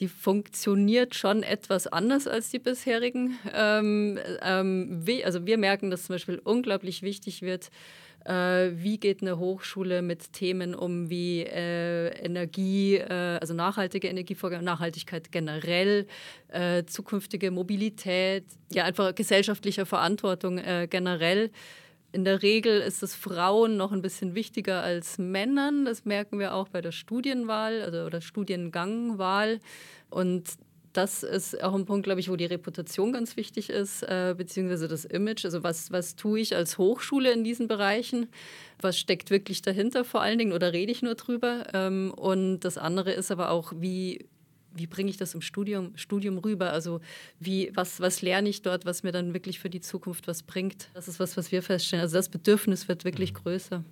die 0.00 0.08
funktioniert 0.08 1.14
schon 1.14 1.42
etwas 1.42 1.86
anders 1.86 2.26
als 2.26 2.50
die 2.50 2.58
bisherigen. 2.58 3.38
Ähm, 3.54 4.18
ähm, 4.42 5.04
also 5.24 5.46
wir 5.46 5.58
merken, 5.58 5.90
dass 5.90 6.04
zum 6.04 6.14
Beispiel 6.14 6.40
unglaublich 6.42 7.02
wichtig 7.02 7.42
wird, 7.42 7.70
äh, 8.24 8.70
wie 8.74 8.98
geht 8.98 9.22
eine 9.22 9.38
Hochschule 9.38 10.02
mit 10.02 10.32
Themen 10.32 10.74
um 10.74 11.10
wie 11.10 11.42
äh, 11.42 12.08
Energie, 12.24 12.96
äh, 12.96 13.38
also 13.40 13.54
nachhaltige 13.54 14.08
Energievorgaben, 14.08 14.64
Nachhaltigkeit 14.64 15.32
generell, 15.32 16.06
äh, 16.48 16.84
zukünftige 16.84 17.50
Mobilität, 17.50 18.44
ja 18.72 18.84
einfach 18.84 19.14
gesellschaftliche 19.14 19.86
Verantwortung 19.86 20.58
äh, 20.58 20.86
generell. 20.88 21.50
In 22.12 22.24
der 22.24 22.42
Regel 22.42 22.80
ist 22.80 23.02
es 23.02 23.14
Frauen 23.14 23.78
noch 23.78 23.90
ein 23.90 24.02
bisschen 24.02 24.34
wichtiger 24.34 24.82
als 24.82 25.16
Männern. 25.16 25.86
Das 25.86 26.04
merken 26.04 26.38
wir 26.38 26.54
auch 26.54 26.68
bei 26.68 26.82
der 26.82 26.92
Studienwahl 26.92 27.80
also, 27.80 28.04
oder 28.04 28.20
Studiengangwahl. 28.20 29.60
Und 30.10 30.50
das 30.92 31.22
ist 31.22 31.62
auch 31.62 31.74
ein 31.74 31.86
Punkt, 31.86 32.04
glaube 32.04 32.20
ich, 32.20 32.28
wo 32.28 32.36
die 32.36 32.44
Reputation 32.44 33.12
ganz 33.12 33.36
wichtig 33.38 33.70
ist, 33.70 34.02
äh, 34.02 34.34
beziehungsweise 34.36 34.88
das 34.88 35.06
Image. 35.06 35.46
Also 35.46 35.62
was, 35.62 35.90
was 35.90 36.16
tue 36.16 36.40
ich 36.40 36.54
als 36.54 36.76
Hochschule 36.76 37.32
in 37.32 37.44
diesen 37.44 37.66
Bereichen? 37.66 38.28
Was 38.80 38.98
steckt 38.98 39.30
wirklich 39.30 39.62
dahinter 39.62 40.04
vor 40.04 40.20
allen 40.20 40.38
Dingen 40.38 40.52
oder 40.52 40.74
rede 40.74 40.92
ich 40.92 41.00
nur 41.00 41.14
drüber? 41.14 41.64
Ähm, 41.72 42.12
und 42.14 42.60
das 42.60 42.76
andere 42.76 43.12
ist 43.12 43.30
aber 43.30 43.50
auch, 43.50 43.72
wie 43.76 44.26
wie 44.74 44.86
bringe 44.86 45.10
ich 45.10 45.16
das 45.16 45.34
im 45.34 45.42
Studium, 45.42 45.92
Studium 45.96 46.38
rüber? 46.38 46.72
Also 46.72 47.00
wie, 47.40 47.70
was, 47.74 48.00
was 48.00 48.22
lerne 48.22 48.48
ich 48.48 48.62
dort, 48.62 48.84
was 48.84 49.02
mir 49.02 49.12
dann 49.12 49.34
wirklich 49.34 49.58
für 49.58 49.70
die 49.70 49.80
Zukunft 49.80 50.28
was 50.28 50.42
bringt? 50.42 50.88
Das 50.94 51.08
ist 51.08 51.20
was, 51.20 51.36
was 51.36 51.52
wir 51.52 51.62
feststellen. 51.62 52.02
Also 52.02 52.16
das 52.16 52.28
Bedürfnis 52.28 52.88
wird 52.88 53.04
wirklich 53.04 53.32
mhm. 53.32 53.36
größer. 53.36 53.84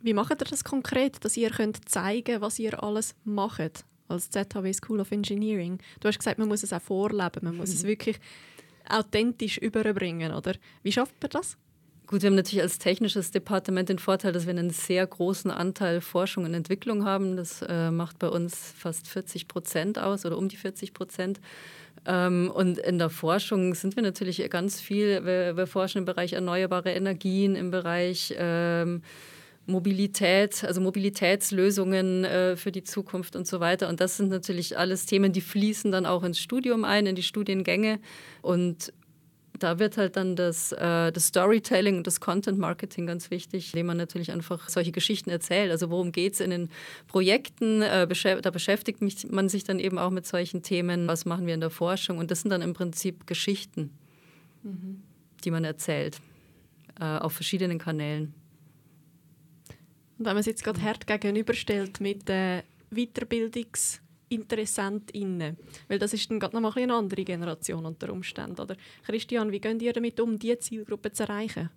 Wie 0.00 0.14
macht 0.14 0.32
ihr 0.32 0.36
das 0.36 0.64
konkret, 0.64 1.24
dass 1.24 1.36
ihr 1.36 1.50
könnt 1.50 1.88
zeigen 1.88 2.40
was 2.40 2.58
ihr 2.58 2.82
alles 2.82 3.14
macht 3.24 3.84
als 4.08 4.30
ZHW 4.30 4.72
School 4.72 5.00
of 5.00 5.12
Engineering? 5.12 5.78
Du 6.00 6.08
hast 6.08 6.18
gesagt, 6.18 6.38
man 6.38 6.48
muss 6.48 6.62
es 6.62 6.72
auch 6.72 6.82
vorleben, 6.82 7.40
man 7.42 7.56
muss 7.56 7.70
mhm. 7.70 7.76
es 7.76 7.84
wirklich 7.84 8.18
authentisch 8.88 9.58
überbringen, 9.58 10.32
oder? 10.32 10.54
Wie 10.82 10.92
schafft 10.92 11.14
man 11.22 11.30
das? 11.30 11.56
Gut, 12.06 12.22
wir 12.22 12.28
haben 12.28 12.36
natürlich 12.36 12.62
als 12.62 12.78
technisches 12.78 13.30
Departement 13.30 13.88
den 13.88 13.98
Vorteil, 13.98 14.32
dass 14.32 14.44
wir 14.44 14.50
einen 14.50 14.70
sehr 14.70 15.06
großen 15.06 15.50
Anteil 15.50 16.00
Forschung 16.00 16.44
und 16.44 16.52
Entwicklung 16.52 17.04
haben. 17.04 17.36
Das 17.36 17.62
äh, 17.62 17.90
macht 17.90 18.18
bei 18.18 18.28
uns 18.28 18.74
fast 18.76 19.08
40 19.08 19.48
Prozent 19.48 19.98
aus 19.98 20.26
oder 20.26 20.36
um 20.36 20.48
die 20.48 20.56
40 20.56 20.92
Prozent. 20.92 21.40
Ähm, 22.04 22.50
und 22.52 22.78
in 22.78 22.98
der 22.98 23.08
Forschung 23.08 23.74
sind 23.74 23.96
wir 23.96 24.02
natürlich 24.02 24.48
ganz 24.50 24.80
viel. 24.80 25.24
Wir, 25.24 25.56
wir 25.56 25.66
forschen 25.66 25.98
im 25.98 26.04
Bereich 26.04 26.32
erneuerbare 26.32 26.90
Energien, 26.90 27.54
im 27.54 27.70
Bereich 27.70 28.34
ähm, 28.36 29.02
Mobilität, 29.66 30.64
also 30.64 30.80
Mobilitätslösungen 30.80 32.24
äh, 32.24 32.56
für 32.56 32.72
die 32.72 32.82
Zukunft 32.82 33.36
und 33.36 33.46
so 33.46 33.60
weiter. 33.60 33.88
Und 33.88 34.00
das 34.00 34.16
sind 34.16 34.30
natürlich 34.30 34.76
alles 34.76 35.06
Themen, 35.06 35.32
die 35.32 35.40
fließen 35.40 35.92
dann 35.92 36.04
auch 36.04 36.24
ins 36.24 36.40
Studium 36.40 36.84
ein, 36.84 37.06
in 37.06 37.14
die 37.14 37.22
Studiengänge. 37.22 38.00
Und 38.42 38.92
da 39.62 39.78
wird 39.78 39.96
halt 39.96 40.16
dann 40.16 40.36
das, 40.36 40.72
äh, 40.72 41.12
das 41.12 41.28
Storytelling 41.28 41.98
und 41.98 42.06
das 42.06 42.20
Content 42.20 42.58
Marketing 42.58 43.06
ganz 43.06 43.30
wichtig, 43.30 43.72
indem 43.72 43.86
man 43.86 43.96
natürlich 43.96 44.32
einfach 44.32 44.68
solche 44.68 44.92
Geschichten 44.92 45.30
erzählt. 45.30 45.70
Also 45.70 45.90
worum 45.90 46.12
geht 46.12 46.34
es 46.34 46.40
in 46.40 46.50
den 46.50 46.68
Projekten? 47.06 47.82
Äh, 47.82 48.06
da 48.42 48.50
beschäftigt 48.50 49.00
mich, 49.00 49.28
man 49.30 49.48
sich 49.48 49.64
dann 49.64 49.78
eben 49.78 49.98
auch 49.98 50.10
mit 50.10 50.26
solchen 50.26 50.62
Themen. 50.62 51.06
Was 51.06 51.24
machen 51.24 51.46
wir 51.46 51.54
in 51.54 51.60
der 51.60 51.70
Forschung? 51.70 52.18
Und 52.18 52.30
das 52.30 52.42
sind 52.42 52.50
dann 52.50 52.62
im 52.62 52.74
Prinzip 52.74 53.26
Geschichten, 53.26 53.90
mhm. 54.62 55.02
die 55.44 55.50
man 55.50 55.64
erzählt 55.64 56.20
äh, 57.00 57.04
auf 57.04 57.32
verschiedenen 57.32 57.78
Kanälen. 57.78 58.34
Und 60.18 60.26
wenn 60.26 60.34
man 60.34 60.38
es 60.38 60.46
jetzt 60.46 60.64
gerade 60.64 60.82
hart 60.82 61.06
gegenüberstellt 61.06 62.00
mit 62.00 62.28
äh, 62.28 62.62
Weiterbildungs- 62.92 64.01
InteressentInnen? 64.32 65.56
Weil 65.88 65.98
das 65.98 66.12
ist 66.12 66.30
dann 66.30 66.40
gerade 66.40 66.54
noch 66.54 66.62
mal 66.62 66.82
eine 66.82 66.94
andere 66.94 67.24
Generation 67.24 67.84
unter 67.86 68.12
Umständen. 68.12 68.60
Oder 68.60 68.76
Christian, 69.04 69.52
wie 69.52 69.60
geht 69.60 69.82
ihr 69.82 69.92
damit 69.92 70.18
um, 70.20 70.38
diese 70.38 70.58
Zielgruppe 70.58 71.12
zu 71.12 71.24
erreichen? 71.24 71.70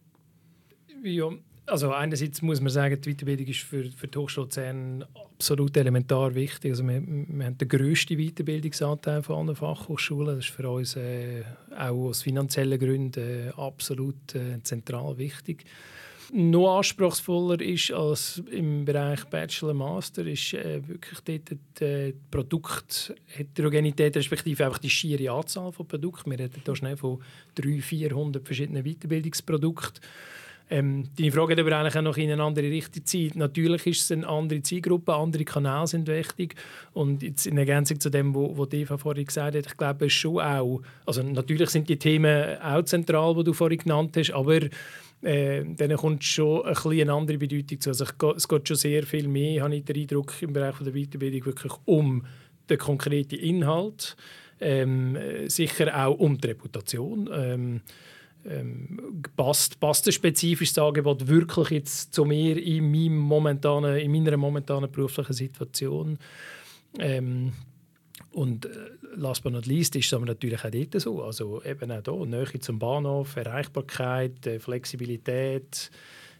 Ja, 1.03 1.29
also 1.67 1.91
einerseits 1.91 2.41
muss 2.41 2.61
man 2.61 2.69
sagen, 2.69 2.99
die 3.01 3.13
Weiterbildung 3.13 3.47
ist 3.47 3.61
für, 3.61 3.85
für 3.85 4.07
die 4.07 4.17
Hochschule 4.17 4.45
Luzern 4.45 5.05
absolut 5.15 5.75
elementar 5.75 6.35
wichtig. 6.35 6.71
Also 6.71 6.83
wir, 6.87 7.01
wir 7.01 7.45
haben 7.45 7.57
den 7.57 7.67
grössten 7.67 8.17
Weiterbildungsanteil 8.17 9.23
von 9.23 9.47
allen 9.47 9.55
Fachhochschulen. 9.55 10.35
Das 10.35 10.45
ist 10.45 10.53
für 10.53 10.69
uns 10.69 10.95
äh, 10.95 11.43
auch 11.75 12.09
aus 12.09 12.21
finanziellen 12.21 12.79
Gründen 12.79 13.47
äh, 13.47 13.51
absolut 13.57 14.35
äh, 14.35 14.61
zentral 14.61 15.17
wichtig. 15.17 15.65
Noch 16.33 16.77
anspruchsvoller 16.77 17.61
ist 17.61 17.91
als 17.91 18.41
im 18.51 18.85
Bereich 18.85 19.25
Bachelor 19.25 19.73
Master 19.73 20.25
ist 20.25 20.53
äh, 20.53 20.81
wirklich 20.87 21.19
dort 21.21 21.59
die 21.79 21.83
äh, 21.83 22.13
Produktheterogenität 22.31 24.15
respektive 24.17 24.65
einfach 24.65 24.79
die 24.79 24.89
schiere 24.89 25.31
Anzahl 25.31 25.71
von 25.71 25.87
Produkten. 25.87 26.31
Wir 26.31 26.39
reden 26.39 26.61
hier 26.63 26.75
schnell 26.75 26.97
von 26.97 27.21
300, 27.55 27.83
400 27.83 28.45
verschiedenen 28.45 28.83
Weiterbildungsprodukten. 28.83 30.01
Ähm, 30.67 31.09
deine 31.15 31.31
Frage 31.31 31.53
hat 31.53 31.59
aber 31.59 31.77
eigentlich 31.77 31.95
auch 31.95 32.01
noch 32.01 32.17
in 32.17 32.31
eine 32.31 32.41
andere 32.41 32.65
Richtung 32.71 33.05
Zeit. 33.05 33.35
Natürlich 33.35 33.85
ist 33.85 34.01
es 34.01 34.11
eine 34.11 34.27
andere 34.27 34.63
Zielgruppe, 34.63 35.13
andere 35.13 35.45
Kanäle 35.45 35.85
sind 35.85 36.07
wichtig. 36.07 36.55
Und 36.93 37.21
jetzt 37.21 37.45
in 37.45 37.57
Ergänzung 37.57 37.99
zu 37.99 38.09
dem, 38.09 38.33
was 38.33 38.73
Eva 38.73 38.97
vorhin 38.97 39.25
gesagt 39.25 39.55
hat, 39.55 39.67
ich 39.67 39.77
glaube, 39.77 40.09
schon 40.09 40.39
auch, 40.39 40.81
also 41.05 41.21
natürlich 41.21 41.69
sind 41.69 41.87
die 41.87 41.97
Themen 41.97 42.59
auch 42.59 42.83
zentral, 42.83 43.35
die 43.35 43.43
du 43.43 43.53
vorhin 43.53 43.77
genannt 43.77 44.17
hast, 44.17 44.31
aber 44.31 44.59
äh, 45.21 45.63
dann 45.65 45.95
kommt 45.95 46.23
schon 46.23 46.65
ein 46.65 46.73
bisschen 46.73 47.01
eine 47.01 47.13
andere 47.13 47.37
Bedeutung 47.37 47.79
zu. 47.79 47.89
Also 47.89 48.05
es 48.35 48.47
geht 48.47 48.67
schon 48.67 48.77
sehr 48.77 49.03
viel 49.03 49.27
mehr, 49.27 49.63
habe 49.63 49.75
ich 49.75 49.85
den 49.85 50.01
Eindruck, 50.01 50.41
im 50.41 50.53
Bereich 50.53 50.75
der 50.77 50.93
Weiterbildung 50.93 51.45
wirklich 51.45 51.73
um 51.85 52.25
den 52.69 52.77
konkreten 52.77 53.35
Inhalt, 53.35 54.15
ähm, 54.59 55.17
sicher 55.47 56.05
auch 56.05 56.17
um 56.17 56.37
die 56.37 56.47
Reputation. 56.47 57.29
Ähm, 57.33 57.81
ähm, 58.47 59.23
passt, 59.35 59.79
passt 59.79 60.05
ein 60.07 60.11
spezifisches 60.11 60.77
Angebot 60.77 61.27
wirklich 61.27 61.69
jetzt 61.71 62.13
zu 62.13 62.25
mir 62.25 62.57
in, 62.57 63.17
momentanen, 63.17 63.97
in 63.97 64.11
meiner 64.11 64.37
momentanen 64.37 64.91
beruflichen 64.91 65.33
Situation? 65.33 66.19
Ähm, 66.99 67.53
und 68.35 68.65
äh, 68.65 68.69
last 69.15 69.43
but 69.43 69.53
not 69.53 69.65
least 69.65 69.95
ist 69.95 70.07
es 70.07 70.13
aber 70.13 70.25
natürlich 70.25 70.63
auch 70.63 70.69
dort 70.69 70.99
so. 70.99 71.23
Also 71.23 71.63
eben 71.63 71.89
auch 71.89 72.03
hier, 72.03 72.25
Nähe 72.25 72.59
zum 72.59 72.77
Bahnhof, 72.77 73.37
Erreichbarkeit, 73.37 74.45
äh, 74.45 74.59
Flexibilität, 74.59 75.89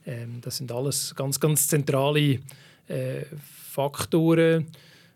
ähm, 0.06 0.42
das 0.42 0.58
sind 0.58 0.72
alles 0.74 1.16
ganz, 1.16 1.40
ganz 1.40 1.70
zentrale 1.70 2.40
äh, 2.88 3.24
Faktoren, 3.72 4.68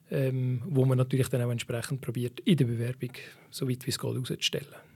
ähm, 0.10 0.62
wo 0.66 0.86
man 0.86 0.98
natürlich 0.98 1.28
dann 1.28 1.42
auch 1.42 1.52
entsprechend 1.52 2.00
probiert, 2.00 2.40
in 2.42 2.56
der 2.56 2.66
Bewerbung 2.66 3.12
so 3.52 3.70
weit 3.70 3.86
wie 3.86 3.90
es 3.90 4.00
geht, 4.00 4.10
auszustellen. 4.18 4.89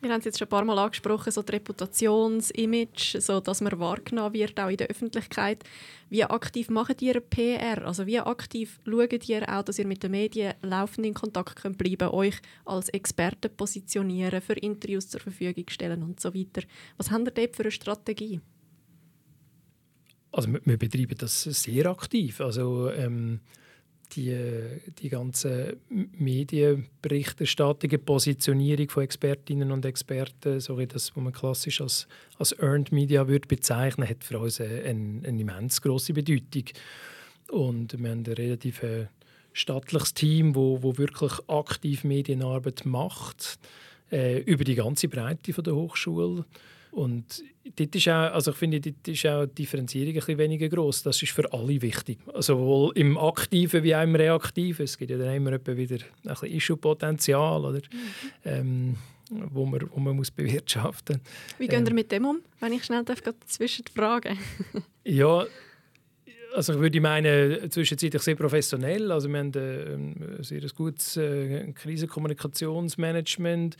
Wir 0.00 0.10
haben 0.12 0.18
es 0.18 0.26
jetzt 0.26 0.38
schon 0.38 0.46
ein 0.46 0.50
paar 0.50 0.64
Mal 0.64 0.78
angesprochen, 0.78 1.32
so 1.32 1.42
die 1.42 1.52
Reputationsimage, 1.52 3.20
so 3.20 3.40
dass 3.40 3.62
man 3.62 3.78
wahrgenommen 3.78 4.34
wird, 4.34 4.60
auch 4.60 4.68
in 4.68 4.76
der 4.76 4.88
Öffentlichkeit. 4.88 5.64
Wie 6.10 6.22
aktiv 6.22 6.68
macht 6.68 7.00
ihr 7.00 7.20
PR? 7.20 7.84
Also 7.84 8.06
wie 8.06 8.20
aktiv 8.20 8.78
schaut 8.84 9.28
ihr 9.28 9.48
auch, 9.48 9.62
dass 9.62 9.78
ihr 9.78 9.86
mit 9.86 10.02
den 10.02 10.10
Medien 10.10 10.54
laufend 10.62 11.06
in 11.06 11.14
Kontakt 11.14 11.56
könnt 11.56 11.78
bleiben 11.78 12.10
euch 12.10 12.36
als 12.66 12.90
Experten 12.90 13.50
positionieren, 13.56 14.42
für 14.42 14.52
Interviews 14.52 15.08
zur 15.08 15.20
Verfügung 15.20 15.64
stellen 15.68 16.02
und 16.02 16.20
so 16.20 16.34
weiter? 16.34 16.62
Was 16.98 17.10
habt 17.10 17.26
ihr 17.26 17.32
dort 17.32 17.56
für 17.56 17.62
eine 17.62 17.70
Strategie? 17.70 18.40
Also 20.30 20.52
wir, 20.52 20.60
wir 20.64 20.76
betreiben 20.76 21.16
das 21.16 21.42
sehr 21.42 21.86
aktiv. 21.86 22.40
Also 22.42 22.90
ähm 22.90 23.40
die, 24.14 24.36
die 25.00 25.08
ganze 25.08 25.76
Medienberichterstattung, 25.88 27.90
Positionierung 28.04 28.88
von 28.88 29.02
Expertinnen 29.02 29.72
und 29.72 29.84
Experten, 29.84 30.60
so 30.60 30.78
wie 30.78 30.86
das, 30.86 31.16
was 31.16 31.22
man 31.22 31.32
klassisch 31.32 31.80
als, 31.80 32.06
als 32.38 32.58
Earned 32.58 32.92
Media 32.92 33.28
würde 33.28 33.48
bezeichnen, 33.48 34.08
hat 34.08 34.24
für 34.24 34.38
uns 34.38 34.60
eine, 34.60 34.82
eine, 34.82 35.40
immens 35.40 35.82
große 35.82 36.12
Bedeutung. 36.12 36.64
Und 37.50 37.98
wir 37.98 38.10
haben 38.10 38.24
ein 38.26 38.32
relativ 38.32 38.82
äh, 38.82 39.06
stattliches 39.52 40.14
Team, 40.14 40.54
wo, 40.54 40.82
wo 40.82 40.98
wirklich 40.98 41.32
aktiv 41.48 42.04
Medienarbeit 42.04 42.84
macht, 42.84 43.58
äh, 44.10 44.40
über 44.40 44.64
die 44.64 44.74
ganze 44.74 45.08
Breite 45.08 45.52
von 45.52 45.64
der 45.64 45.74
Hochschule. 45.74 46.44
Und 46.96 47.44
dort 47.76 47.94
ist 47.94 48.08
auch, 48.08 48.32
also 48.32 48.52
ich 48.52 48.56
finde, 48.56 48.80
dort 48.80 49.06
ist 49.06 49.26
auch 49.26 49.44
die 49.44 49.54
Differenzierung 49.54 50.08
ein 50.08 50.14
bisschen 50.14 50.38
weniger 50.38 50.66
groß. 50.66 51.02
Das 51.02 51.22
ist 51.22 51.30
für 51.30 51.52
alle 51.52 51.82
wichtig. 51.82 52.18
Also 52.32 52.54
sowohl 52.54 52.92
im 52.94 53.18
Aktiven 53.18 53.82
wie 53.82 53.94
auch 53.94 54.02
im 54.02 54.14
Reaktiven. 54.14 54.84
Es 54.84 54.96
gibt 54.96 55.10
ja 55.10 55.18
dann 55.18 55.34
immer 55.34 55.52
wieder 55.52 55.66
ein 55.66 55.76
bisschen 55.76 56.48
Issue-Potenzial, 56.48 57.66
oder? 57.66 57.80
Mhm. 57.80 58.00
Ähm, 58.44 58.96
wo 59.28 59.66
man, 59.66 59.82
wo 59.92 60.00
man 60.00 60.16
muss 60.16 60.30
bewirtschaften 60.30 61.16
muss. 61.18 61.58
Wie 61.58 61.68
gehen 61.68 61.86
ähm, 61.86 61.94
mit 61.94 62.10
dem 62.12 62.24
um, 62.24 62.40
wenn 62.60 62.72
ich 62.72 62.84
schnell 62.84 63.04
darf, 63.04 63.20
zwischen 63.46 63.84
fragen 63.94 64.38
Ja, 65.04 65.44
also 66.56 66.72
ich 66.72 66.80
würde 66.80 67.00
meinen, 67.00 67.70
zwischenzeitlich 67.70 68.22
sehr 68.22 68.34
professionell. 68.34 69.12
Also 69.12 69.28
wir 69.28 69.38
haben 69.38 69.52
ein 69.54 70.38
sehr 70.40 70.62
gutes 70.74 71.16
äh, 71.18 71.70
Krisenkommunikationsmanagement. 71.72 73.76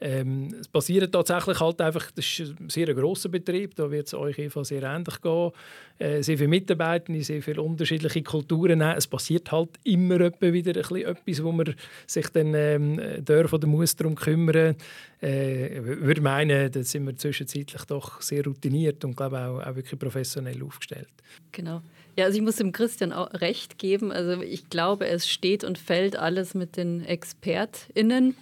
Ähm, 0.00 0.54
es 0.60 0.68
passiert 0.68 1.10
tatsächlich 1.10 1.58
halt 1.58 1.80
einfach, 1.80 2.12
das 2.12 2.38
ist 2.38 2.54
ein 2.60 2.70
sehr 2.70 2.94
grosser 2.94 3.30
Betrieb, 3.30 3.74
da 3.74 3.90
wird 3.90 4.06
es 4.06 4.14
euch 4.14 4.38
Eva 4.38 4.62
sehr 4.62 4.84
ähnlich 4.84 5.20
gehen. 5.20 5.50
Äh, 5.98 6.22
sehr 6.22 6.38
viele 6.38 6.48
Mitarbeiter, 6.48 7.12
sehr 7.22 7.42
viele 7.42 7.62
unterschiedliche 7.62 8.22
Kulturen. 8.22 8.80
Es 8.80 9.08
passiert 9.08 9.50
halt 9.50 9.70
immer 9.82 10.20
wieder 10.20 10.76
etwas, 10.76 11.42
wo 11.42 11.50
man 11.50 11.74
sich 12.06 12.28
dann 12.28 12.54
ähm, 12.54 13.00
darf 13.24 13.52
oder 13.52 13.66
muss 13.66 13.96
darum 13.96 14.14
kümmern. 14.14 14.76
Äh, 15.20 15.82
würde 15.82 16.20
meinen, 16.20 16.70
da 16.70 16.84
sind 16.84 17.06
wir 17.06 17.16
zwischenzeitlich 17.16 17.82
doch 17.86 18.20
sehr 18.20 18.44
routiniert 18.44 19.04
und 19.04 19.16
glaube 19.16 19.40
auch, 19.40 19.66
auch 19.66 19.74
wirklich 19.74 19.98
professionell 19.98 20.62
aufgestellt. 20.62 21.10
Genau. 21.50 21.82
Ja, 22.18 22.24
also 22.24 22.36
ich 22.36 22.42
muss 22.42 22.56
dem 22.56 22.72
Christian 22.72 23.12
auch 23.12 23.32
recht 23.34 23.78
geben. 23.78 24.10
Also 24.10 24.42
ich 24.42 24.68
glaube, 24.70 25.06
es 25.06 25.28
steht 25.28 25.62
und 25.62 25.78
fällt 25.78 26.16
alles 26.16 26.52
mit 26.52 26.76
den 26.76 27.04
ExpertInnen. 27.04 28.34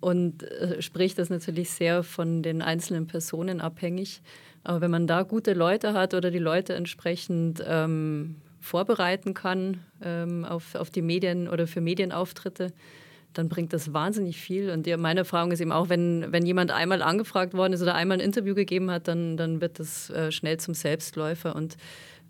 Und 0.00 0.42
äh, 0.42 0.82
sprich, 0.82 1.14
das 1.14 1.30
natürlich 1.30 1.70
sehr 1.70 2.02
von 2.02 2.42
den 2.42 2.60
einzelnen 2.60 3.06
Personen 3.06 3.62
abhängig. 3.62 4.20
Aber 4.62 4.82
wenn 4.82 4.90
man 4.90 5.06
da 5.06 5.22
gute 5.22 5.54
Leute 5.54 5.94
hat 5.94 6.12
oder 6.12 6.30
die 6.30 6.38
Leute 6.38 6.74
entsprechend 6.74 7.64
ähm, 7.66 8.36
vorbereiten 8.60 9.32
kann 9.32 9.80
ähm, 10.02 10.44
auf, 10.44 10.74
auf 10.74 10.90
die 10.90 11.00
Medien 11.00 11.48
oder 11.48 11.66
für 11.66 11.80
Medienauftritte, 11.80 12.74
dann 13.32 13.48
bringt 13.48 13.72
das 13.72 13.94
wahnsinnig 13.94 14.36
viel. 14.36 14.68
Und 14.68 14.86
meine 14.98 15.20
Erfahrung 15.20 15.50
ist 15.50 15.60
eben 15.60 15.72
auch, 15.72 15.88
wenn, 15.88 16.26
wenn 16.30 16.44
jemand 16.44 16.70
einmal 16.72 17.00
angefragt 17.00 17.54
worden 17.54 17.72
ist 17.72 17.80
oder 17.80 17.94
einmal 17.94 18.18
ein 18.18 18.24
Interview 18.24 18.54
gegeben 18.54 18.90
hat, 18.90 19.08
dann, 19.08 19.38
dann 19.38 19.62
wird 19.62 19.78
das 19.78 20.10
äh, 20.10 20.30
schnell 20.30 20.58
zum 20.58 20.74
Selbstläufer. 20.74 21.56
Und 21.56 21.78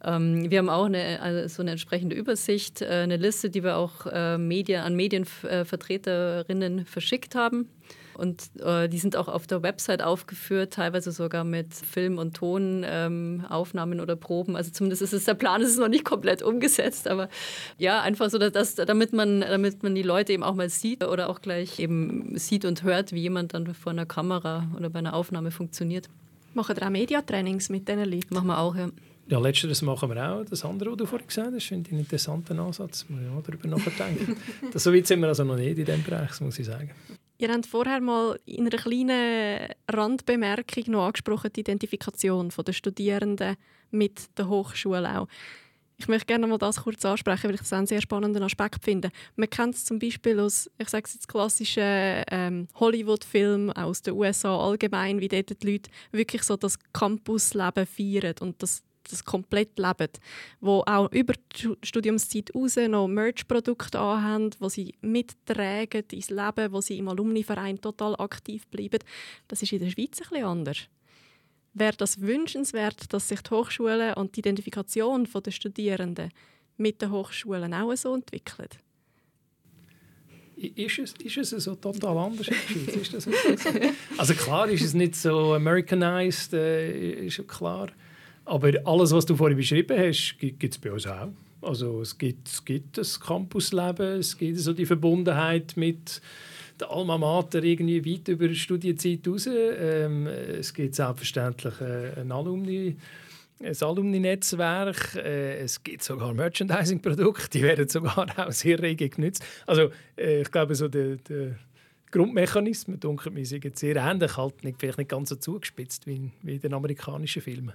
ähm, 0.05 0.51
wir 0.51 0.59
haben 0.59 0.69
auch 0.69 0.85
eine, 0.85 1.21
also 1.21 1.49
so 1.49 1.63
eine 1.63 1.73
entsprechende 1.73 2.15
Übersicht, 2.15 2.83
äh, 2.83 2.87
eine 2.87 3.17
Liste, 3.17 3.51
die 3.51 3.65
wir 3.65 3.77
auch 3.77 4.07
äh, 4.07 4.39
Medien, 4.39 4.83
an 4.83 4.95
Medienvertreterinnen 4.95 6.85
verschickt 6.87 7.35
haben. 7.35 7.69
Und 8.17 8.51
äh, 8.61 8.89
die 8.89 8.99
sind 8.99 9.17
auch 9.17 9.29
auf 9.29 9.47
der 9.47 9.63
Website 9.63 10.03
aufgeführt, 10.03 10.75
teilweise 10.75 11.11
sogar 11.11 11.43
mit 11.43 11.75
Film- 11.75 12.19
und 12.19 12.37
Tonaufnahmen 12.37 13.99
ähm, 13.99 14.03
oder 14.03 14.15
Proben. 14.15 14.57
Also 14.57 14.71
zumindest 14.71 15.03
ist 15.03 15.13
es 15.13 15.25
der 15.25 15.35
Plan, 15.35 15.61
ist 15.63 15.71
es 15.71 15.79
noch 15.79 15.89
nicht 15.89 16.05
komplett 16.05 16.43
umgesetzt, 16.43 17.09
aber 17.09 17.29
ja, 17.77 18.01
einfach 18.03 18.31
so, 18.31 18.39
dass, 18.39 18.77
damit, 18.77 19.13
man, 19.13 19.41
damit 19.41 19.83
man 19.83 19.95
die 19.95 20.03
Leute 20.03 20.33
eben 20.33 20.45
auch 20.45 20.55
mal 20.55 20.69
sieht 20.69 21.03
oder 21.03 21.29
auch 21.29 21.41
gleich 21.41 21.81
eben 21.81 22.39
sieht 22.39 22.65
und 22.65 22.85
hört, 22.85 23.13
wie 23.13 23.21
jemand 23.21 23.55
dann 23.55 23.75
vor 23.75 23.91
einer 23.91 24.07
Kamera 24.07 24.69
oder 24.77 24.91
bei 24.91 25.01
einer 25.01 25.15
Aufnahme 25.15 25.51
funktioniert. 25.51 26.09
Machen 26.55 26.77
ihr 26.79 26.87
auch 26.87 26.91
Mediatrainings 26.91 27.69
mit 27.69 27.89
diesen 27.89 28.05
Leuten? 28.05 28.33
Machen 28.33 28.47
wir 28.47 28.59
auch, 28.59 28.77
ja. 28.77 28.91
Ja, 29.27 29.39
letzteres 29.39 29.81
machen 29.83 30.11
wir 30.11 30.31
auch. 30.31 30.45
Das 30.45 30.65
andere, 30.65 30.91
was 30.91 30.99
du 30.99 31.07
vorhin 31.07 31.27
gesagt 31.27 31.55
hast, 31.55 31.65
finde 31.65 31.89
ich 31.89 31.93
einen 31.93 32.01
interessanten 32.01 32.59
Ansatz. 32.59 33.07
Muss 33.09 33.21
ich 33.23 33.29
auch 33.29 33.43
darüber 33.43 33.69
nachdenken. 33.69 34.37
das, 34.73 34.83
so 34.83 34.93
weit 34.93 35.07
sind 35.07 35.21
wir 35.21 35.29
also 35.29 35.45
noch 35.45 35.57
nicht 35.57 35.79
in 35.79 35.85
diesem 35.85 36.03
Bereich, 36.03 36.41
muss 36.41 36.59
ich 36.59 36.67
sagen. 36.67 36.91
Ihr 37.39 37.53
habt 37.53 37.67
vorher 37.67 38.01
mal 38.01 38.39
in 38.45 38.67
einer 38.67 38.77
kleinen 38.77 39.69
Randbemerkung 39.91 40.85
noch 40.89 41.07
angesprochen, 41.07 41.51
die 41.55 41.61
Identifikation 41.61 42.51
der 42.51 42.73
Studierenden 42.73 43.57
mit 43.91 44.39
der 44.39 44.49
Hochschule 44.49 45.19
auch. 45.19 45.29
Ich 45.97 46.09
möchte 46.09 46.27
gerne 46.27 46.47
mal 46.47 46.59
das 46.59 46.83
kurz 46.83 47.05
ansprechen, 47.05 47.45
weil 47.45 47.55
ich 47.55 47.61
das 47.61 47.73
einen 47.73 47.87
sehr 47.87 48.01
spannenden 48.01 48.43
Aspekt 48.43 48.85
finde. 48.85 49.11
Man 49.37 49.49
kennt 49.49 49.77
es 49.77 49.85
zum 49.85 49.99
Beispiel 49.99 50.41
aus, 50.41 50.69
ich 50.77 50.89
sage 50.89 51.09
jetzt 51.13 51.29
klassischen 51.29 52.25
ähm, 52.31 52.69
Hollywood-Filmen 52.75 53.73
aus 53.73 54.03
den 54.03 54.15
USA 54.15 54.57
allgemein, 54.59 55.21
wie 55.21 55.29
dort 55.29 55.63
die 55.63 55.73
Leute 55.73 55.91
wirklich 56.11 56.43
so 56.43 56.57
das 56.57 56.79
Campusleben 56.93 57.87
feiern 57.87 58.35
und 58.41 58.61
das 58.63 58.83
das 59.11 59.25
komplett 59.25 59.79
leben, 59.79 60.11
wo 60.61 60.83
auch 60.87 61.11
über 61.13 61.35
die 61.57 61.75
Studiumszeit 61.83 62.55
raus 62.55 62.77
noch 62.77 63.09
Merch-Produkte 63.09 63.99
anhaben, 63.99 64.51
wo 64.59 64.69
sie 64.69 64.95
mittragen 65.01 66.05
ins 66.11 66.31
Leben, 66.31 66.73
wo 66.73 66.81
sie 66.81 66.99
im 66.99 67.09
Alumni-Verein 67.09 67.81
total 67.81 68.17
aktiv 68.17 68.67
bleiben. 68.69 68.99
Das 69.49 69.63
ist 69.63 69.73
in 69.73 69.81
der 69.81 69.91
Schweiz 69.91 70.21
ein 70.21 70.29
bisschen 70.29 70.45
anders. 70.45 70.79
Wäre 71.73 71.97
das 71.97 72.21
wünschenswert, 72.21 73.13
dass 73.13 73.29
sich 73.29 73.41
die 73.41 73.51
Hochschulen 73.51 74.15
und 74.15 74.37
die 74.37 74.41
Identifikation 74.41 75.29
der 75.45 75.51
Studierenden 75.51 76.31
mit 76.77 77.03
den 77.03 77.11
Hochschulen 77.11 77.75
auch 77.75 77.95
so 77.97 78.15
entwickelt? 78.15 78.79
ist 80.57 80.99
es, 80.99 81.15
ist 81.15 81.53
es 81.53 81.65
so 81.65 81.75
total 81.75 82.17
anders? 82.17 82.49
Ist 82.49 83.15
das 83.15 83.25
so? 83.25 83.31
Also 84.17 84.35
klar 84.35 84.69
ist 84.69 84.83
es 84.83 84.95
nicht 84.95 85.17
so 85.17 85.55
Americanized, 85.55 86.55
äh, 86.55 87.27
ist 87.27 87.47
klar. 87.49 87.89
Aber 88.45 88.73
alles, 88.85 89.13
was 89.13 89.27
du 89.27 89.37
vorhin 89.37 89.57
beschrieben 89.57 89.97
hast, 89.99 90.37
gibt 90.39 90.63
es 90.65 90.79
bei 90.79 90.93
uns 90.93 91.07
auch. 91.07 91.29
Also 91.63 92.03
es 92.03 92.19
gibt, 92.19 92.49
es 92.49 92.65
gibt 92.65 92.99
das 92.99 93.19
Campusleben, 93.19 94.19
es 94.19 94.37
gibt 94.37 94.59
so 94.59 94.73
die 94.73 94.85
Verbundenheit 94.85 95.77
mit 95.77 96.21
der 96.79 96.91
Alma 96.91 97.17
Mater 97.17 97.63
irgendwie 97.63 98.05
weit 98.05 98.29
über 98.29 98.49
die 98.49 98.57
Studienzeit 98.57 99.27
raus. 99.27 99.49
Ähm, 99.49 100.27
es 100.27 100.75
gibt 100.75 100.95
selbstverständlich 100.95 101.81
äh, 101.81 102.21
ein 102.21 102.33
Alumni 102.33 102.97
ein 103.63 103.77
Alumni-Netzwerk, 103.81 105.15
äh, 105.15 105.59
es 105.59 105.83
gibt 105.83 106.03
sogar 106.03 106.35
Merchandising-Produkte, 106.35 107.49
die 107.51 107.63
werden 107.63 107.89
sogar 107.89 108.27
auch 108.37 108.53
sehr 108.53 108.83
rege 108.83 109.09
genutzt. 109.09 109.45
Also 109.67 109.91
äh, 110.19 110.43
ich 110.43 110.51
glaube, 110.51 110.75
so 110.75 110.89
der, 110.89 111.17
der 111.17 111.57
Grundmechanismen, 112.11 113.01
dunkelt 113.01 113.35
mir, 113.35 113.47
sind 113.47 113.79
sehr 113.79 113.97
ähnlich, 113.97 114.37
halt 114.37 114.65
nicht, 114.65 114.79
vielleicht 114.79 114.99
nicht 114.99 115.11
ganz 115.11 115.31
so 115.31 115.37
zugespitzt 115.37 116.07
wie 116.07 116.17
in, 116.17 116.33
wie 116.43 116.57
in 116.57 116.61
den 116.61 116.75
amerikanischen 116.75 117.43
Filmen. 117.43 117.73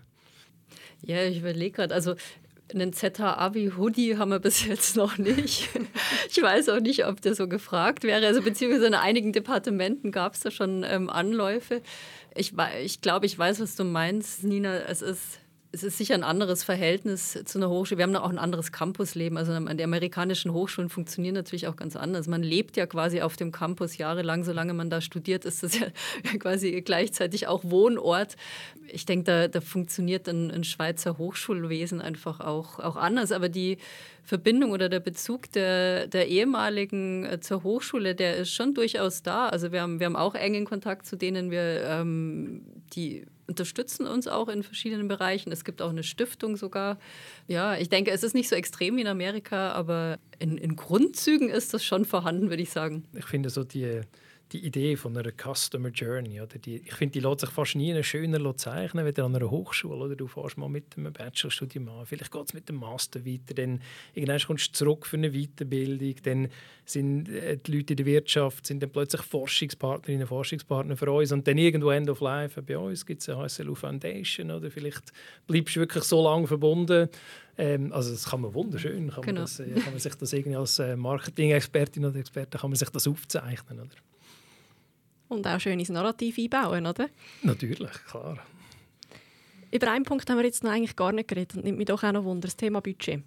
Ja, 1.01 1.23
ich 1.23 1.39
überlege 1.39 1.77
gerade, 1.77 1.93
also 1.93 2.15
einen 2.73 2.93
ZH-Abi-Hoodie 2.93 4.17
haben 4.17 4.29
wir 4.29 4.39
bis 4.39 4.65
jetzt 4.65 4.95
noch 4.95 5.17
nicht. 5.17 5.69
Ich 6.31 6.41
weiß 6.41 6.69
auch 6.69 6.79
nicht, 6.79 7.07
ob 7.07 7.21
der 7.21 7.33
so 7.33 7.47
gefragt 7.47 8.03
wäre. 8.03 8.25
Also 8.25 8.41
beziehungsweise 8.43 8.85
in 8.85 8.93
einigen 8.93 9.33
Departementen 9.33 10.11
gab 10.11 10.33
es 10.33 10.41
da 10.41 10.51
schon 10.51 10.85
ähm, 10.87 11.09
Anläufe. 11.09 11.81
Ich, 12.35 12.53
ich 12.83 13.01
glaube, 13.01 13.25
ich 13.25 13.37
weiß, 13.37 13.59
was 13.59 13.75
du 13.75 13.83
meinst, 13.83 14.43
Nina. 14.43 14.77
Es 14.81 15.01
ist 15.01 15.39
es 15.71 15.83
ist 15.83 15.99
sicher 15.99 16.15
ein 16.15 16.23
anderes 16.23 16.63
Verhältnis 16.63 17.39
zu 17.45 17.59
einer 17.59 17.69
Hochschule. 17.69 17.99
Wir 17.99 18.03
haben 18.05 18.15
auch 18.15 18.29
ein 18.29 18.39
anderes 18.39 18.71
Campusleben. 18.71 19.37
Also 19.37 19.57
die 19.59 19.83
amerikanischen 19.83 20.51
Hochschulen 20.51 20.89
funktionieren 20.89 21.35
natürlich 21.35 21.67
auch 21.67 21.75
ganz 21.75 21.95
anders. 21.95 22.27
Man 22.27 22.41
lebt 22.41 22.75
ja 22.75 22.87
quasi 22.87 23.21
auf 23.21 23.35
dem 23.35 23.51
Campus 23.51 23.97
jahrelang. 23.97 24.43
Solange 24.43 24.73
man 24.73 24.89
da 24.89 24.99
studiert, 24.99 25.45
ist 25.45 25.61
das 25.61 25.77
ja 25.77 25.87
quasi 26.39 26.81
gleichzeitig 26.81 27.45
auch 27.45 27.63
Wohnort. 27.65 28.35
Ich 28.87 29.05
denke, 29.05 29.25
da, 29.25 29.47
da 29.47 29.61
funktioniert 29.61 30.27
ein, 30.27 30.49
ein, 30.49 30.63
Schweizer 30.63 31.19
Hochschulwesen 31.19 32.01
einfach 32.01 32.39
auch, 32.39 32.79
auch 32.79 32.95
anders. 32.95 33.31
Aber 33.31 33.47
die 33.47 33.77
Verbindung 34.23 34.71
oder 34.71 34.89
der 34.89 34.99
Bezug 34.99 35.51
der, 35.51 36.07
der 36.07 36.29
ehemaligen 36.29 37.25
äh, 37.25 37.39
zur 37.41 37.61
Hochschule, 37.61 38.15
der 38.15 38.37
ist 38.37 38.51
schon 38.51 38.73
durchaus 38.73 39.21
da. 39.21 39.49
Also 39.49 39.71
wir 39.71 39.81
haben, 39.81 39.99
wir 39.99 40.07
haben 40.07 40.15
auch 40.15 40.33
engen 40.33 40.65
Kontakt 40.65 41.05
zu 41.05 41.15
denen 41.15 41.51
wir 41.51 41.83
ähm, 41.85 42.63
die 42.93 43.27
unterstützen 43.49 44.07
uns 44.07 44.27
auch 44.27 44.47
in 44.47 44.63
verschiedenen 44.63 45.07
Bereichen. 45.09 45.51
Es 45.51 45.65
gibt 45.65 45.81
auch 45.81 45.89
eine 45.89 46.03
Stiftung 46.03 46.55
sogar. 46.55 46.97
Ja, 47.47 47.75
ich 47.75 47.89
denke, 47.89 48.11
es 48.11 48.23
ist 48.23 48.33
nicht 48.33 48.47
so 48.47 48.55
extrem 48.55 48.95
wie 48.95 49.01
in 49.01 49.07
Amerika, 49.07 49.73
aber 49.73 50.19
in, 50.37 50.57
in 50.57 50.77
Grundzügen 50.77 51.49
ist 51.49 51.73
das 51.73 51.83
schon 51.83 52.05
vorhanden, 52.05 52.49
würde 52.49 52.63
ich 52.63 52.69
sagen. 52.69 53.03
Ich 53.13 53.25
finde 53.25 53.49
so 53.49 53.63
die 53.65 54.01
die 54.51 54.65
Idee 54.65 54.95
von 54.95 55.15
einer 55.15 55.31
Customer 55.31 55.89
Journey. 55.89 56.41
Oder 56.41 56.57
die, 56.57 56.77
ich 56.77 56.93
finde, 56.93 57.13
die 57.13 57.19
lässt 57.19 57.41
sich 57.41 57.49
fast 57.49 57.75
nie 57.75 58.01
schöner 58.03 58.55
zeichnen, 58.57 59.05
wie 59.05 59.21
an 59.21 59.35
einer 59.35 59.51
Hochschule. 59.51 59.95
Oder 59.95 60.15
du 60.15 60.27
fährst 60.27 60.57
mal 60.57 60.69
mit 60.69 60.97
einem 60.97 61.13
Bachelorstudium 61.13 61.87
an, 61.89 62.05
vielleicht 62.05 62.31
geht 62.31 62.47
es 62.47 62.53
mit 62.53 62.69
dem 62.69 62.77
Master 62.77 63.25
weiter, 63.25 63.53
dann 63.53 63.81
irgendwann 64.13 64.39
kommst 64.39 64.69
du 64.69 64.73
zurück 64.73 65.05
für 65.05 65.17
eine 65.17 65.31
Weiterbildung, 65.31 66.15
dann 66.23 66.47
sind 66.85 67.29
äh, 67.29 67.57
die 67.57 67.71
Leute 67.71 67.93
in 67.93 67.97
der 67.97 68.05
Wirtschaft 68.05 68.65
sind 68.65 68.81
dann 68.81 68.89
plötzlich 68.89 69.21
Forschungspartnerinnen, 69.21 70.27
Forschungspartner 70.27 70.97
für 70.97 71.11
uns 71.11 71.31
und 71.31 71.47
dann 71.47 71.57
irgendwo 71.57 71.91
End 71.91 72.09
of 72.09 72.21
Life 72.21 72.61
bei 72.61 72.77
uns 72.77 73.05
gibt 73.05 73.21
es 73.21 73.29
eine 73.29 73.39
HSLU 73.39 73.75
Foundation 73.75 74.51
oder 74.51 74.71
vielleicht 74.71 75.13
bleibst 75.47 75.75
du 75.75 75.81
wirklich 75.81 76.03
so 76.03 76.23
lange 76.23 76.47
verbunden. 76.47 77.09
Ähm, 77.57 77.91
also 77.93 78.11
das 78.11 78.25
kann 78.25 78.41
man 78.41 78.53
wunderschön, 78.53 79.09
kann, 79.09 79.21
genau. 79.21 79.41
man, 79.41 79.43
das, 79.43 79.59
äh, 79.59 79.69
kann 79.71 79.91
man 79.91 79.99
sich 79.99 80.15
das 80.15 80.33
irgendwie 80.33 80.55
als 80.55 80.79
äh, 80.79 80.95
Marketing-Expertin 80.95 82.05
oder 82.05 82.17
Experte 82.17 82.57
kann 82.57 82.69
man 82.69 82.77
sich 82.77 82.89
das 82.89 83.07
aufzeichnen, 83.07 83.81
oder? 83.81 83.95
Und 85.29 85.47
auch 85.47 85.59
schön 85.59 85.79
ins 85.79 85.89
Narrativ 85.89 86.37
einbauen, 86.37 86.85
oder? 86.85 87.07
Natürlich, 87.43 87.91
klar. 88.09 88.37
Über 89.71 89.91
einen 89.91 90.03
Punkt 90.03 90.29
haben 90.29 90.37
wir 90.37 90.45
jetzt 90.45 90.63
noch 90.63 90.71
eigentlich 90.71 90.95
gar 90.95 91.11
nicht 91.11 91.27
geredet 91.27 91.55
und 91.55 91.63
nimmt 91.63 91.77
mich 91.77 91.87
doch 91.87 92.03
auch 92.03 92.11
noch 92.11 92.23
Wunder, 92.23 92.47
das 92.47 92.57
Thema 92.57 92.81
Budget. 92.81 93.21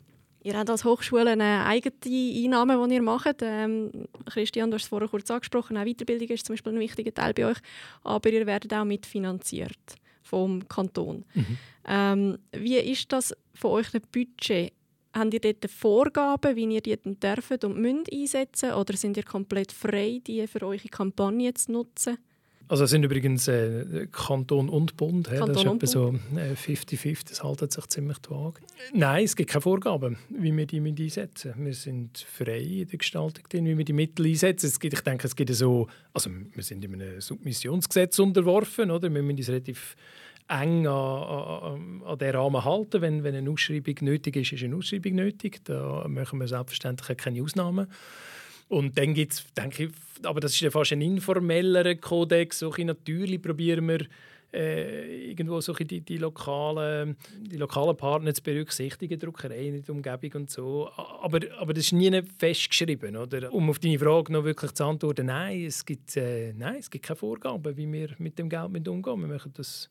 Ihr 0.45 0.59
habt 0.59 0.69
als 0.69 0.85
Hochschule 0.85 1.31
eine 1.31 1.65
eigene 1.65 1.95
Einnahme, 2.05 2.89
die 2.89 2.95
ihr 2.95 3.03
macht. 3.03 3.37
Ähm, 3.43 3.93
Christian, 4.27 4.71
du 4.71 4.75
hast 4.75 4.83
es 4.83 4.89
vorher 4.89 5.09
kurz 5.09 5.31
angesprochen, 5.31 5.77
auch 5.77 5.85
Weiterbildung 5.85 6.29
ist 6.29 6.47
zum 6.47 6.55
Beispiel 6.55 6.73
ein 6.73 6.81
wichtiger 6.81 7.15
Teil 7.15 7.33
bei 7.33 7.47
euch. 7.47 7.59
Aber 8.03 8.29
ihr 8.29 8.45
werdet 8.45 8.75
auch 8.75 8.85
mitfinanziert 8.85 9.79
vom 10.23 10.67
Kanton. 10.67 11.25
Mhm. 11.35 11.59
Ähm, 11.87 12.39
wie 12.53 12.77
ist 12.77 13.13
das 13.13 13.35
von 13.55 13.71
euch 13.71 13.95
ein 13.95 14.03
Budget? 14.11 14.73
Habt 15.15 15.35
ihr 15.35 15.41
dort 15.41 15.71
Vorgaben, 15.71 16.57
wie 16.57 16.75
ihr 16.75 16.81
die 16.81 16.97
dürft 16.97 17.65
und 17.65 17.79
müsst 17.79 18.13
einsetzen 18.13 18.73
oder 18.73 18.97
sind 18.97 19.17
ihr 19.17 19.25
komplett 19.25 19.71
frei, 19.71 20.21
die 20.27 20.47
für 20.47 20.63
eure 20.63 20.89
Kampagne 20.89 21.53
zu 21.55 21.73
nutzen? 21.73 22.19
Also 22.69 22.85
es 22.85 22.91
sind 22.91 23.05
übrigens 23.05 23.49
äh, 23.49 24.07
Kanton 24.11 24.71
und 24.71 24.97
Bund. 24.97 25.29
Kanton 25.29 25.49
das 25.49 25.63
ist 25.63 25.71
etwa 25.71 25.87
so 25.87 26.15
50-50, 26.37 27.05
äh, 27.05 27.17
das 27.29 27.45
haltet 27.45 27.71
sich 27.71 27.87
ziemlich 27.89 28.17
vage. 28.31 28.63
Nein, 28.95 29.25
es 29.25 29.37
gibt 29.37 29.51
keine 29.51 29.61
Vorgaben, 29.61 30.17
wie 30.31 30.57
wir 30.57 30.65
die 30.65 30.81
einsetzen 30.81 31.53
Wir 31.59 31.75
sind 31.75 32.17
frei 32.19 32.61
in 32.61 32.89
der 32.89 32.99
Gestaltung, 32.99 33.45
wie 33.51 33.77
wir 33.77 33.85
die 33.85 33.93
Mittel 33.93 34.25
einsetzen. 34.25 34.69
Es 34.69 34.81
gibt, 34.81 34.95
ich 34.95 35.03
denke, 35.03 35.27
es 35.27 35.37
gibt 35.37 35.55
so, 35.55 35.89
also 36.15 36.31
wir 36.31 36.63
sind 36.63 36.83
in 36.83 36.95
einem 36.95 37.21
Submissionsgesetz 37.21 38.19
unterworfen, 38.19 38.91
oder? 38.91 39.13
wir 39.13 39.23
müssen 39.23 39.37
uns 39.37 39.49
relativ 39.51 39.95
eng 40.61 40.87
an, 40.87 42.03
an, 42.05 42.19
den 42.19 42.35
Rahmen 42.35 42.65
halten. 42.65 43.01
Wenn, 43.01 43.25
wenn 43.25 43.35
eine 43.35 43.51
Ausschreibung 43.51 43.95
nötig 44.01 44.37
ist, 44.37 44.53
ist 44.53 44.63
eine 44.63 44.77
Ausschreibung 44.77 45.15
nötig. 45.15 45.65
Da 45.65 46.07
machen 46.09 46.39
wir 46.41 46.49
selbstverständlich 46.49 47.17
keine 47.17 47.43
Ausnahmen. 47.43 47.87
Und 48.69 48.97
dann 48.99 49.15
gibt 49.15 49.33
es, 49.35 49.45
denke 49.55 49.85
ich, 49.85 49.91
aber 50.25 50.41
das 50.41 50.53
ist 50.53 50.61
ja 50.61 50.71
fast 50.71 50.93
ein 50.93 51.03
informellerer 51.03 51.95
Kodex. 51.97 52.59
So 52.59 52.73
natürlich 52.79 53.43
probieren 53.43 53.87
wir 53.89 54.07
äh, 54.53 55.31
irgendwo 55.31 55.61
so 55.61 55.73
die, 55.73 56.01
die, 56.01 56.19
lokalen, 56.19 57.17
die 57.39 57.57
lokalen 57.57 57.97
Partner 57.97 58.35
zu 58.35 58.43
berücksichtigen, 58.43 59.19
Druckereien 59.19 59.77
in 59.77 59.83
der 59.83 59.95
Umgebung 59.95 60.43
und 60.43 60.51
so. 60.51 60.91
Aber, 60.97 61.41
aber 61.59 61.73
das 61.73 61.85
ist 61.85 61.93
nie 61.93 62.23
festgeschrieben. 62.39 63.17
Oder? 63.17 63.53
Um 63.53 63.71
auf 63.71 63.79
deine 63.79 63.99
Frage 63.99 64.33
noch 64.33 64.45
wirklich 64.45 64.73
zu 64.73 64.85
antworten, 64.85 65.27
nein, 65.27 65.65
es 65.65 65.85
gibt, 65.85 66.17
äh, 66.17 66.53
nein, 66.53 66.77
es 66.79 66.91
gibt 66.91 67.07
keine 67.07 67.17
Vorgaben, 67.17 67.77
wie 67.77 67.91
wir 67.91 68.11
mit 68.19 68.39
dem 68.39 68.49
Geld 68.49 68.89
umgehen. 68.89 69.21
Wir 69.21 69.29
machen 69.29 69.53
das 69.55 69.89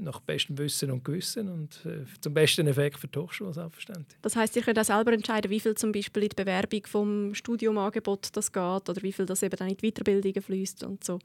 nach 0.00 0.20
bestem 0.20 0.58
Wissen 0.58 0.90
und 0.90 1.04
Gewissen 1.04 1.48
und 1.48 1.84
äh, 1.84 2.04
zum 2.20 2.34
besten 2.34 2.66
Effekt 2.66 2.98
für 2.98 3.08
die 3.08 3.18
Hochschule 3.18 3.52
selbstverständlich. 3.52 4.18
Das 4.22 4.36
heißt, 4.36 4.56
ihr 4.56 4.62
könnt 4.62 4.78
auch 4.78 4.84
selber 4.84 5.12
entscheiden, 5.12 5.50
wie 5.50 5.60
viel 5.60 5.74
zum 5.74 5.92
Beispiel 5.92 6.24
in 6.24 6.28
die 6.30 6.36
Bewerbung 6.36 6.86
vom 6.86 7.34
Studiumangebot 7.34 8.28
das 8.32 8.52
geht 8.52 8.88
oder 8.88 9.02
wie 9.02 9.12
viel 9.12 9.26
das 9.26 9.42
eben 9.42 9.56
dann 9.56 9.68
in 9.68 9.76
die 9.76 9.90
Weiterbildungen 9.90 10.42
fließt 10.42 10.84
und 10.84 11.04
so. 11.04 11.18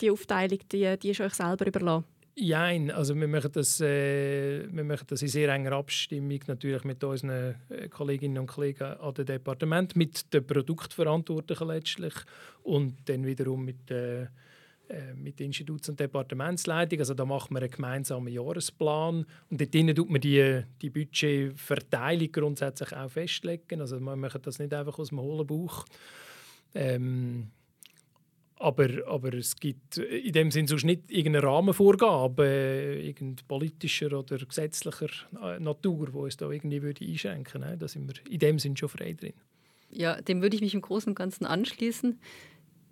Die 0.00 0.10
Aufteilung, 0.10 0.58
die, 0.70 0.96
die 0.98 1.10
ist 1.10 1.20
euch 1.20 1.34
selber 1.34 1.66
überlassen. 1.66 2.04
Nein, 2.40 2.92
also 2.92 3.16
wir 3.16 3.26
machen, 3.26 3.50
das, 3.52 3.80
äh, 3.80 4.62
wir 4.70 4.84
machen 4.84 5.06
das 5.08 5.22
in 5.22 5.28
sehr 5.28 5.48
enger 5.48 5.72
Abstimmung 5.72 6.38
natürlich 6.46 6.84
mit 6.84 7.02
unseren 7.02 7.56
äh, 7.68 7.88
Kolleginnen 7.88 8.38
und 8.38 8.46
Kollegen 8.46 8.84
an 8.84 9.14
dem 9.14 9.26
Departement, 9.26 9.96
mit 9.96 10.32
den 10.32 10.46
Produktverantwortlichen 10.46 11.66
letztlich 11.66 12.14
und 12.62 12.94
dann 13.06 13.26
wiederum 13.26 13.64
mit 13.64 13.90
den 13.90 14.24
äh, 14.24 14.28
mit 15.14 15.40
Instituts- 15.40 15.88
und 15.88 16.00
Departementsleitung. 16.00 16.98
Also 17.00 17.14
da 17.14 17.24
macht 17.24 17.50
man 17.50 17.62
einen 17.62 17.70
gemeinsamen 17.70 18.32
Jahresplan 18.32 19.26
und 19.50 19.60
dort 19.60 19.96
tut 19.96 20.10
man 20.10 20.20
die, 20.20 20.62
die 20.80 20.90
Budgetverteilung 20.90 22.32
grundsätzlich 22.32 22.94
auch 22.94 23.10
festlegen. 23.10 23.80
Also 23.80 24.00
man 24.00 24.18
macht 24.18 24.46
das 24.46 24.58
nicht 24.58 24.72
einfach 24.72 24.98
aus 24.98 25.08
dem 25.08 25.20
hohlen 25.20 25.46
Bauch. 25.46 25.84
Ähm, 26.74 27.48
aber, 28.60 28.88
aber 29.06 29.34
es 29.34 29.54
gibt 29.54 29.98
in 29.98 30.32
dem 30.32 30.50
Sinne 30.50 30.68
sonst 30.68 30.84
nicht 30.84 31.10
irgendeine 31.10 31.46
Rahmenvorgabe, 31.46 32.44
äh, 32.44 33.06
irgend 33.06 33.46
politischer 33.46 34.12
oder 34.12 34.38
gesetzlicher 34.38 35.08
Natur, 35.60 36.12
wo 36.12 36.26
es 36.26 36.36
da 36.36 36.50
irgendwie 36.50 36.82
würde 36.82 37.04
einschränken 37.04 37.62
würde. 37.62 37.76
Da 37.78 37.88
sind 37.88 38.08
wir 38.08 38.32
in 38.32 38.38
dem 38.38 38.58
Sinne 38.58 38.76
schon 38.76 38.88
frei 38.88 39.12
drin. 39.12 39.34
Ja, 39.90 40.20
dem 40.20 40.42
würde 40.42 40.56
ich 40.56 40.62
mich 40.62 40.74
im 40.74 40.82
Großen 40.82 41.10
und 41.10 41.14
Ganzen 41.14 41.46
anschließen. 41.46 42.18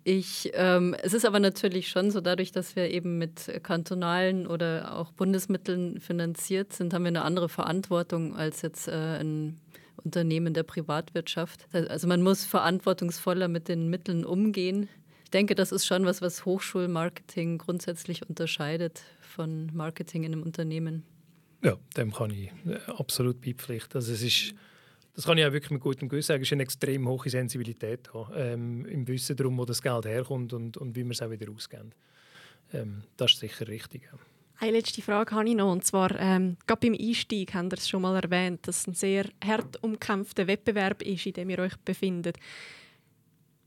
Ich, 0.09 0.51
ähm, 0.53 0.95
es 1.03 1.13
ist 1.13 1.25
aber 1.25 1.41
natürlich 1.41 1.89
schon 1.89 2.11
so, 2.11 2.21
dadurch, 2.21 2.53
dass 2.53 2.77
wir 2.77 2.89
eben 2.91 3.17
mit 3.17 3.51
kantonalen 3.61 4.47
oder 4.47 4.95
auch 4.95 5.11
Bundesmitteln 5.11 5.99
finanziert 5.99 6.71
sind, 6.71 6.93
haben 6.93 7.03
wir 7.03 7.09
eine 7.09 7.23
andere 7.23 7.49
Verantwortung 7.49 8.33
als 8.33 8.61
jetzt 8.61 8.87
äh, 8.87 9.19
ein 9.19 9.59
Unternehmen 10.01 10.53
der 10.53 10.63
Privatwirtschaft. 10.63 11.67
Also 11.73 12.07
man 12.07 12.21
muss 12.21 12.45
verantwortungsvoller 12.45 13.49
mit 13.49 13.67
den 13.67 13.89
Mitteln 13.89 14.23
umgehen. 14.23 14.87
Ich 15.25 15.31
denke, 15.31 15.55
das 15.55 15.73
ist 15.73 15.85
schon 15.85 16.05
was, 16.05 16.21
was 16.21 16.45
Hochschulmarketing 16.45 17.57
grundsätzlich 17.57 18.29
unterscheidet 18.29 19.03
von 19.19 19.69
Marketing 19.73 20.23
in 20.23 20.31
einem 20.31 20.43
Unternehmen. 20.43 21.03
Ja, 21.61 21.75
dem 21.97 22.13
kann 22.13 22.31
ich 22.31 22.53
äh, 22.65 22.77
absolut 22.95 23.41
beipflichten. 23.41 23.97
Also 23.97 24.13
es 24.13 24.21
ist 24.21 24.55
das 25.17 25.25
kann 25.25 25.35
ich 25.39 25.45
auch 25.45 25.51
wirklich 25.51 25.71
mit 25.71 25.81
gutem 25.81 26.09
Gewissen 26.09 26.27
sagen, 26.27 26.43
es 26.43 26.49
ist 26.49 26.53
eine 26.53 26.61
extrem 26.61 27.07
hohe 27.07 27.27
Sensibilität 27.27 28.07
da, 28.13 28.29
ähm, 28.35 28.85
im 28.85 29.07
Wissen 29.07 29.35
darum, 29.35 29.57
wo 29.57 29.65
das 29.65 29.81
Geld 29.81 30.05
herkommt 30.05 30.53
und, 30.53 30.77
und 30.77 30.95
wie 30.95 31.03
wir 31.03 31.09
es 31.09 31.23
auch 31.23 31.31
wieder 31.31 31.51
ausgeben. 31.51 31.91
Ähm, 32.71 33.01
das 33.17 33.31
ist 33.31 33.39
sicher 33.39 33.67
richtig. 33.67 34.03
Ja. 34.03 34.19
Eine 34.59 34.73
letzte 34.73 35.01
Frage 35.01 35.35
habe 35.35 35.49
ich 35.49 35.55
noch, 35.55 35.71
und 35.71 35.83
zwar, 35.83 36.11
ähm, 36.19 36.57
gerade 36.67 36.87
beim 36.87 36.95
Einstieg 36.99 37.55
haben 37.55 37.71
Sie 37.71 37.77
es 37.77 37.89
schon 37.89 38.03
mal 38.03 38.15
erwähnt, 38.23 38.67
dass 38.67 38.81
es 38.81 38.87
ein 38.87 38.93
sehr 38.93 39.25
hart 39.43 39.81
umkämpfter 39.81 40.45
Wettbewerb 40.45 41.01
ist, 41.01 41.25
in 41.25 41.33
dem 41.33 41.49
ihr 41.49 41.59
euch 41.59 41.75
befindet. 41.77 42.37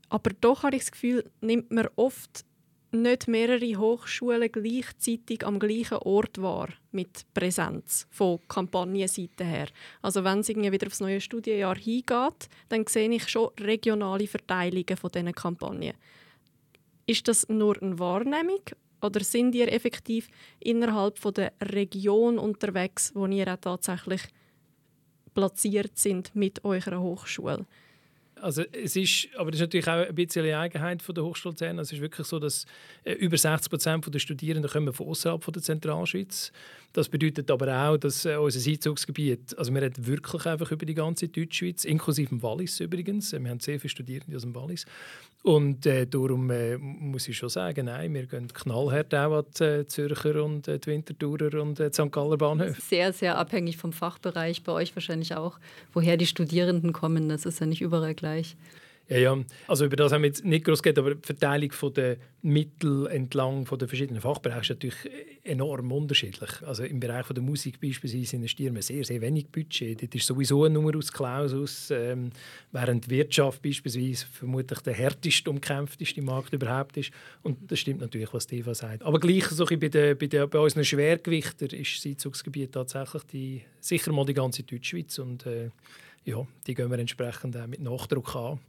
Aber 0.07 0.31
doch 0.39 0.63
habe 0.63 0.77
ich 0.77 0.83
das 0.83 0.93
Gefühl, 0.93 1.29
nimmt 1.41 1.69
man 1.69 1.89
oft 1.97 2.45
nicht 2.91 3.27
mehrere 3.27 3.77
Hochschulen 3.77 4.51
gleichzeitig 4.51 5.45
am 5.45 5.59
gleichen 5.59 5.97
Ort 5.99 6.41
wahr 6.41 6.69
mit 6.91 7.25
Präsenz 7.33 8.07
von 8.11 8.39
Kampagnenseite 8.47 9.43
her. 9.43 9.67
Also 10.01 10.23
wenn 10.23 10.39
es 10.39 10.49
wieder 10.49 10.87
aufs 10.87 10.99
neue 10.99 11.21
Studienjahr 11.21 11.77
hingeht, 11.77 12.49
dann 12.69 12.85
sehe 12.87 13.09
ich 13.09 13.27
schon 13.29 13.51
regionale 13.59 14.27
Verteilungen 14.27 14.97
von 14.97 15.11
diesen 15.11 15.33
Kampagnen. 15.33 15.93
Ist 17.05 17.27
das 17.27 17.47
nur 17.49 17.81
eine 17.81 17.97
Wahrnehmung 17.97 18.61
oder 19.01 19.23
sind 19.23 19.55
ihr 19.55 19.71
effektiv 19.71 20.27
innerhalb 20.59 21.17
von 21.17 21.33
der 21.33 21.53
Region 21.61 22.37
unterwegs, 22.37 23.11
wo 23.15 23.25
ihr 23.25 23.47
auch 23.47 23.57
tatsächlich 23.57 24.21
platziert 25.33 25.97
sind 25.97 26.35
mit 26.35 26.63
eurer 26.63 26.99
Hochschule? 26.99 27.65
Also 28.41 28.63
es 28.71 28.95
ist, 28.95 29.27
aber 29.37 29.51
das 29.51 29.59
ist 29.59 29.67
natürlich 29.67 29.87
auch 29.87 30.07
ein 30.07 30.15
bisschen 30.15 30.43
eine 30.43 30.57
Eigenheit 30.57 31.01
von 31.01 31.13
der 31.15 31.23
Hochschule 31.23 31.53
Luzern. 31.53 31.79
Es 31.79 31.91
ist 31.91 32.01
wirklich 32.01 32.25
so, 32.27 32.39
dass 32.39 32.65
äh, 33.03 33.13
über 33.13 33.37
60 33.37 33.69
Prozent 33.69 34.13
der 34.13 34.19
Studierenden 34.19 34.69
kommen 34.69 34.93
von 34.93 35.07
außerhalb 35.07 35.45
der 35.53 35.61
Zentralschweiz. 35.61 36.51
Das 36.93 37.07
bedeutet 37.07 37.49
aber 37.49 37.89
auch, 37.89 37.97
dass 37.97 38.25
äh, 38.25 38.35
unser 38.35 38.69
Einzugsgebiet, 38.69 39.57
also 39.57 39.73
wir 39.73 39.81
reden 39.81 40.05
wirklich 40.07 40.45
einfach 40.45 40.71
über 40.71 40.85
die 40.85 40.93
ganze 40.93 41.29
Deutschschweiz, 41.29 41.85
inklusive 41.85 42.29
dem 42.29 42.43
Wallis 42.43 42.79
übrigens. 42.79 43.31
Wir 43.31 43.49
haben 43.49 43.59
sehr 43.59 43.79
viele 43.79 43.89
Studierende 43.89 44.35
aus 44.35 44.41
dem 44.41 44.53
Wallis. 44.53 44.85
Und 45.43 45.87
äh, 45.87 46.05
darum 46.05 46.51
äh, 46.51 46.77
muss 46.77 47.27
ich 47.27 47.37
schon 47.37 47.49
sagen, 47.49 47.85
nein, 47.85 48.13
wir 48.13 48.27
gehen 48.27 48.47
knallhart 48.47 49.15
auch 49.15 49.39
an 49.39 49.45
die 49.57 49.63
äh, 49.63 49.87
Zürcher 49.87 50.43
und 50.43 50.67
äh, 50.67 50.77
die 50.77 50.87
Winterthurer 50.87 51.61
und 51.61 51.79
äh, 51.79 51.91
St. 51.91 52.11
Galler 52.11 52.37
Bahnhöfe. 52.37 52.79
Sehr, 52.79 53.11
sehr 53.11 53.37
abhängig 53.39 53.77
vom 53.77 53.91
Fachbereich, 53.91 54.63
bei 54.63 54.71
euch 54.71 54.95
wahrscheinlich 54.95 55.33
auch, 55.33 55.57
woher 55.93 56.15
die 56.15 56.27
Studierenden 56.27 56.93
kommen. 56.93 57.27
Das 57.29 57.45
ist 57.45 57.59
ja 57.59 57.65
nicht 57.65 57.81
überall 57.81 58.13
gleich. 58.13 58.30
Ja, 59.11 59.17
ja. 59.17 59.37
Also 59.67 59.83
über 59.83 59.97
das 59.97 60.13
haben 60.13 60.21
wir 60.21 60.29
jetzt 60.29 60.45
nicht 60.45 60.63
groß 60.63 60.81
geredet, 60.81 60.99
aber 60.99 61.15
die 61.15 61.25
Verteilung 61.25 61.73
der 61.93 62.15
Mittel 62.43 63.07
entlang 63.07 63.65
den 63.65 63.87
verschiedenen 63.89 64.21
Fachbereichen 64.21 64.61
ist 64.61 64.69
natürlich 64.69 64.95
enorm 65.43 65.91
unterschiedlich. 65.91 66.49
Also 66.65 66.85
im 66.85 67.01
Bereich 67.01 67.27
der 67.27 67.43
Musik 67.43 67.81
beispielsweise 67.81 68.37
investieren 68.37 68.73
wir 68.73 68.81
sehr, 68.81 69.03
sehr 69.03 69.19
wenig 69.19 69.49
Budget. 69.49 70.01
Das 70.01 70.09
ist 70.13 70.27
sowieso 70.27 70.63
ein 70.63 70.71
Numerus 70.71 71.11
Clausus, 71.11 71.91
ähm, 71.91 72.29
während 72.71 73.05
die 73.05 73.09
Wirtschaft 73.09 73.61
beispielsweise 73.61 74.25
vermutlich 74.31 74.79
der 74.79 74.93
härteste, 74.93 75.49
umkämpfteste 75.49 76.21
Markt 76.21 76.53
überhaupt 76.53 76.95
ist. 76.95 77.11
Und 77.43 77.69
das 77.69 77.79
stimmt 77.79 77.99
natürlich, 77.99 78.33
was 78.33 78.49
Eva 78.49 78.73
sagt. 78.73 79.03
Aber 79.03 79.19
gleich 79.19 79.47
so 79.47 79.65
bei, 79.65 79.75
den, 79.75 80.17
bei, 80.17 80.27
den, 80.27 80.49
bei 80.49 80.59
unseren 80.59 80.85
Schwergewichtern 80.85 81.67
ist 81.67 81.97
das 81.97 82.05
Einzugsgebiet 82.05 82.71
tatsächlich 82.71 83.23
die, 83.23 83.61
sicher 83.81 84.13
mal 84.13 84.23
die 84.23 84.33
ganze 84.33 84.63
Deutschschweiz 84.63 85.19
und 85.19 85.45
äh, 85.45 85.69
ja, 86.25 86.45
die 86.67 86.73
gehen 86.73 86.89
wir 86.89 86.99
entsprechend 86.99 87.57
auch 87.57 87.67
mit 87.67 87.81
Nachdruck 87.81 88.35
an. 88.35 88.59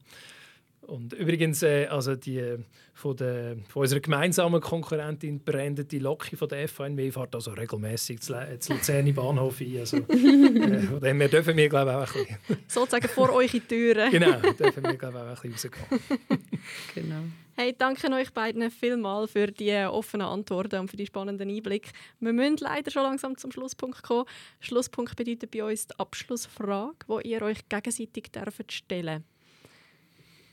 Und 0.82 1.12
übrigens, 1.12 1.62
äh, 1.62 1.86
also 1.86 2.16
die 2.16 2.38
äh, 2.38 2.58
von, 2.92 3.16
der, 3.16 3.56
von 3.68 3.82
unserer 3.82 4.00
gemeinsamen 4.00 4.60
Konkurrentin 4.60 5.38
brandete 5.38 5.98
Loki 5.98 6.34
von 6.36 6.48
der 6.48 6.66
FNW 6.66 7.12
fährt 7.12 7.34
also 7.36 7.52
regelmäßig 7.52 8.20
zu, 8.20 8.34
zu 8.58 8.72
Luzerni 8.72 9.12
Bahnhof 9.12 9.60
ein. 9.60 9.78
Also, 9.78 9.96
äh, 10.08 10.80
von 10.80 11.00
dem 11.00 11.18
dürfen 11.30 11.56
wir, 11.56 11.68
glaube 11.68 11.90
ich, 11.92 11.96
auch 11.96 12.16
ein 12.16 12.26
bisschen... 12.26 12.58
Sozusagen 12.66 13.08
vor 13.08 13.32
eure 13.32 13.60
Türen. 13.60 14.10
genau, 14.10 14.40
dürfen 14.40 14.82
wir, 14.82 14.96
glaube 14.96 15.18
ich, 15.18 15.38
auch 15.38 15.44
ein 15.44 15.52
bisschen 15.52 15.70
rausgehen. 15.72 16.20
genau. 16.94 17.22
Hey, 17.54 17.74
danke 17.76 18.10
euch 18.10 18.32
beiden 18.32 18.70
vielmals 18.70 19.32
für 19.32 19.48
die 19.48 19.74
offenen 19.84 20.26
Antworten 20.26 20.80
und 20.80 20.88
für 20.88 20.96
die 20.96 21.04
spannenden 21.04 21.50
Einblicke. 21.50 21.90
Wir 22.18 22.32
müssen 22.32 22.56
leider 22.60 22.90
schon 22.90 23.02
langsam 23.02 23.36
zum 23.36 23.52
Schlusspunkt 23.52 24.02
kommen. 24.02 24.24
Schlusspunkt 24.60 25.14
bedeutet 25.16 25.50
bei 25.50 25.62
uns 25.62 25.86
die 25.86 25.98
Abschlussfrage, 25.98 26.94
die 27.06 27.28
ihr 27.28 27.42
euch 27.42 27.68
gegenseitig 27.68 28.30
stellen 28.70 29.06
dürft. 29.06 29.32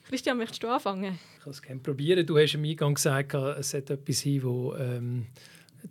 Christian, 0.10 0.38
möchtest 0.38 0.62
du 0.62 0.68
anfangen? 0.68 1.18
Ich 1.38 1.44
kann 1.44 1.52
es 1.52 1.62
gerne 1.62 1.80
probieren. 1.80 2.26
Du 2.26 2.38
hast 2.38 2.56
am 2.56 2.64
Eingang 2.66 2.96
gesagt, 2.96 3.34
es 3.34 3.70
sollte 3.70 3.94
etwas 3.94 4.20
sein, 4.20 4.42
das 4.42 4.82
ähm, 4.82 5.28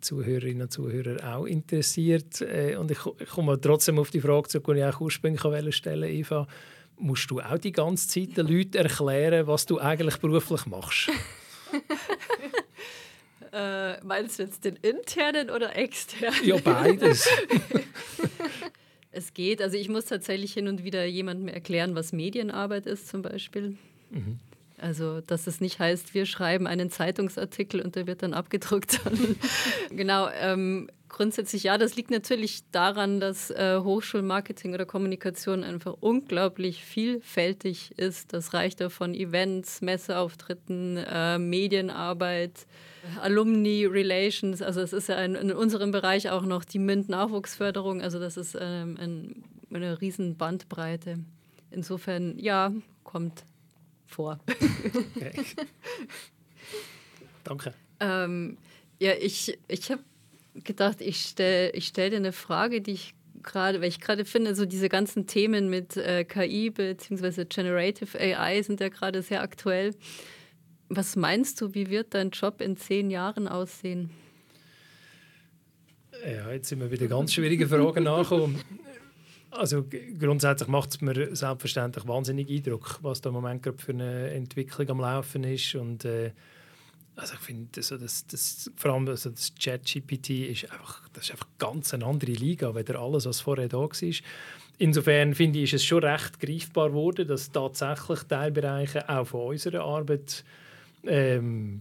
Zuhörerinnen 0.00 0.62
und 0.62 0.72
Zuhörer 0.72 1.36
auch 1.36 1.46
interessiert. 1.46 2.42
Äh, 2.42 2.76
und 2.76 2.90
ich, 2.90 2.98
komme 2.98 3.58
trotzdem 3.58 3.98
auf 3.98 4.10
die 4.10 4.20
Frage 4.20 4.48
zurück, 4.48 4.74
die 4.74 4.80
ich 4.80 4.84
auch 4.84 5.00
ursprünglich 5.00 5.40
stellen 5.74 6.02
wollte, 6.02 6.14
Eva. 6.14 6.46
Musst 6.98 7.30
du 7.30 7.40
auch 7.40 7.58
die 7.58 7.72
ganze 7.72 8.08
Zeit 8.08 8.36
den 8.36 8.48
Leuten 8.48 8.76
erklären, 8.76 9.46
was 9.46 9.66
du 9.66 9.78
eigentlich 9.78 10.16
beruflich 10.16 10.66
machst? 10.66 11.10
äh, 13.52 14.00
meinst 14.04 14.38
du 14.38 14.42
jetzt 14.42 14.64
den 14.64 14.76
internen 14.76 15.50
oder 15.50 15.76
externen? 15.76 16.44
Ja, 16.44 16.56
beides. 16.56 17.28
es 19.12 19.34
geht. 19.34 19.62
Also 19.62 19.76
ich 19.76 19.88
muss 19.88 20.06
tatsächlich 20.06 20.52
hin 20.52 20.68
und 20.68 20.84
wieder 20.84 21.04
jemandem 21.04 21.48
erklären, 21.48 21.94
was 21.94 22.12
Medienarbeit 22.12 22.86
ist 22.86 23.08
zum 23.08 23.22
Beispiel. 23.22 23.76
Mhm. 24.10 24.38
Also, 24.78 25.20
dass 25.20 25.46
es 25.46 25.60
nicht 25.60 25.80
heißt, 25.80 26.14
wir 26.14 26.24
schreiben 26.24 26.66
einen 26.66 26.90
Zeitungsartikel 26.90 27.80
und 27.80 27.96
der 27.96 28.06
wird 28.06 28.22
dann 28.22 28.32
abgedruckt. 28.32 29.00
genau. 29.90 30.28
Ähm, 30.30 30.88
grundsätzlich 31.08 31.64
ja, 31.64 31.78
das 31.78 31.96
liegt 31.96 32.10
natürlich 32.10 32.62
daran, 32.70 33.20
dass 33.20 33.50
äh, 33.50 33.80
Hochschulmarketing 33.80 34.74
oder 34.74 34.86
Kommunikation 34.86 35.64
einfach 35.64 35.96
unglaublich 36.00 36.84
vielfältig 36.84 37.98
ist. 37.98 38.32
Das 38.32 38.54
reicht 38.54 38.80
ja 38.80 38.88
von 38.88 39.14
Events, 39.14 39.80
Messeauftritten, 39.80 40.96
äh, 40.98 41.38
Medienarbeit, 41.38 42.66
Alumni 43.20 43.86
Relations. 43.86 44.62
Also 44.62 44.80
es 44.80 44.92
ist 44.92 45.08
ja 45.08 45.16
ein, 45.16 45.34
in 45.34 45.52
unserem 45.52 45.90
Bereich 45.90 46.30
auch 46.30 46.42
noch 46.42 46.64
die 46.64 46.78
MINT-Nachwuchsförderung. 46.78 48.02
Also 48.02 48.18
das 48.18 48.36
ist 48.36 48.56
ähm, 48.60 48.96
ein, 49.00 49.44
eine 49.72 50.00
riesen 50.00 50.36
Bandbreite. 50.36 51.18
Insofern, 51.70 52.38
ja, 52.38 52.72
kommt 53.04 53.44
vor. 54.06 54.38
Okay. 55.16 55.32
Danke. 57.44 57.74
Ähm, 58.00 58.58
ja, 59.00 59.12
ich, 59.18 59.58
ich 59.68 59.90
habe 59.90 60.02
gedacht, 60.64 61.00
ich 61.00 61.22
stelle 61.22 61.70
ich 61.72 61.86
stell 61.86 62.10
dir 62.10 62.16
eine 62.16 62.32
Frage, 62.32 62.80
die 62.80 62.92
ich 62.92 63.14
gerade, 63.42 63.80
weil 63.80 63.88
ich 63.88 64.00
gerade 64.00 64.24
finde, 64.24 64.54
so 64.54 64.66
diese 64.66 64.88
ganzen 64.88 65.26
Themen 65.26 65.68
mit 65.70 65.96
äh, 65.96 66.24
KI 66.24 66.70
bzw. 66.70 67.44
Generative 67.44 68.18
AI 68.18 68.62
sind 68.62 68.80
ja 68.80 68.88
gerade 68.88 69.22
sehr 69.22 69.42
aktuell. 69.42 69.94
Was 70.88 71.16
meinst 71.16 71.60
du, 71.60 71.74
wie 71.74 71.90
wird 71.90 72.14
dein 72.14 72.30
Job 72.30 72.60
in 72.60 72.76
zehn 72.76 73.10
Jahren 73.10 73.48
aussehen? 73.48 74.10
Ja, 76.24 76.50
jetzt 76.50 76.68
sind 76.68 76.80
wir 76.80 76.90
wieder 76.90 77.06
ganz 77.06 77.32
schwierige 77.32 77.68
Fragen 77.68 78.04
nachgekommen. 78.04 78.60
Also 79.50 79.84
grundsätzlich 80.18 80.68
macht 80.68 80.90
es 80.90 81.00
mir 81.00 81.34
selbstverständlich 81.34 82.06
wahnsinnig 82.06 82.50
Eindruck, 82.50 82.98
was 83.02 83.20
da 83.20 83.30
im 83.30 83.34
Moment 83.34 83.62
gerade 83.62 83.78
für 83.78 83.92
eine 83.92 84.30
Entwicklung 84.30 84.88
am 84.90 85.00
Laufen 85.00 85.44
ist 85.44 85.74
und 85.74 86.04
äh, 86.04 86.32
also 87.18 87.34
ich 87.34 87.40
finde, 87.40 87.68
also 87.76 87.96
das, 87.96 88.26
das, 88.26 88.70
vor 88.76 88.92
allem 88.92 89.08
also 89.08 89.30
das 89.30 89.52
ChatGPT 89.60 90.30
ist 90.30 90.70
einfach, 90.70 91.08
das 91.12 91.24
ist 91.24 91.30
einfach 91.32 91.48
ganz 91.58 91.92
eine 91.92 92.06
andere 92.06 92.32
Liga, 92.32 92.74
weder 92.74 93.00
alles, 93.00 93.26
was 93.26 93.40
vorher 93.40 93.68
da 93.68 93.78
war. 93.78 93.90
Insofern 94.78 95.34
finde 95.34 95.58
ich, 95.58 95.72
ist 95.72 95.82
es 95.82 95.84
schon 95.84 96.04
recht 96.04 96.38
greifbar 96.38 96.90
geworden, 96.90 97.26
dass 97.26 97.50
tatsächlich 97.50 98.20
Teilbereiche 98.22 99.08
auch 99.08 99.26
von 99.26 99.48
unserer 99.48 99.82
Arbeit 99.84 100.44
ähm, 101.04 101.80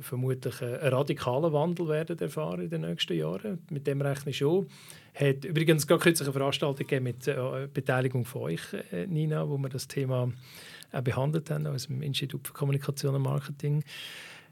vermutlich 0.00 0.62
einen 0.62 0.76
radikalen 0.76 1.52
Wandel 1.52 1.88
werden 1.88 2.18
erfahren 2.18 2.62
in 2.62 2.70
den 2.70 2.82
nächsten 2.82 3.16
Jahren. 3.16 3.58
Mit 3.70 3.86
dem 3.88 4.00
rechne 4.00 4.30
ich 4.30 4.38
schon. 4.38 4.68
Hat 5.14 5.44
übrigens 5.44 5.86
gerade 5.86 6.02
kürzlich 6.02 6.28
eine 6.28 6.32
Veranstaltung 6.32 7.02
mit 7.02 7.26
äh, 7.26 7.68
Beteiligung 7.72 8.24
von 8.24 8.42
euch, 8.42 8.60
äh, 8.92 9.06
Nina, 9.06 9.48
wo 9.48 9.58
wir 9.58 9.68
das 9.68 9.88
Thema 9.88 10.30
auch 10.92 11.00
behandelt 11.00 11.50
haben 11.50 11.66
aus 11.66 11.88
dem 11.88 12.02
Institut 12.02 12.46
für 12.46 12.52
Kommunikation 12.52 13.16
und 13.16 13.22
Marketing. 13.22 13.82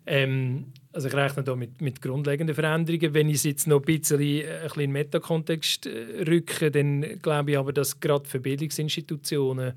Ähm, 0.06 0.72
also 0.92 1.08
ich 1.08 1.14
rechne 1.14 1.42
da 1.42 1.56
mit, 1.56 1.80
mit 1.80 2.00
grundlegenden 2.00 2.54
Veränderungen. 2.54 3.14
Wenn 3.14 3.28
ich 3.28 3.36
es 3.36 3.44
jetzt 3.44 3.66
noch 3.66 3.80
ein 3.80 3.84
bisschen, 3.84 4.20
äh, 4.20 4.44
ein 4.44 4.62
bisschen 4.62 4.82
in 4.82 4.92
Metakontext 4.92 5.86
äh, 5.86 6.24
rücke, 6.28 6.70
dann 6.70 7.20
glaube 7.20 7.52
ich 7.52 7.58
aber, 7.58 7.72
dass 7.72 8.00
gerade 8.00 8.28
für 8.28 8.40
Bildungsinstitutionen 8.40 9.72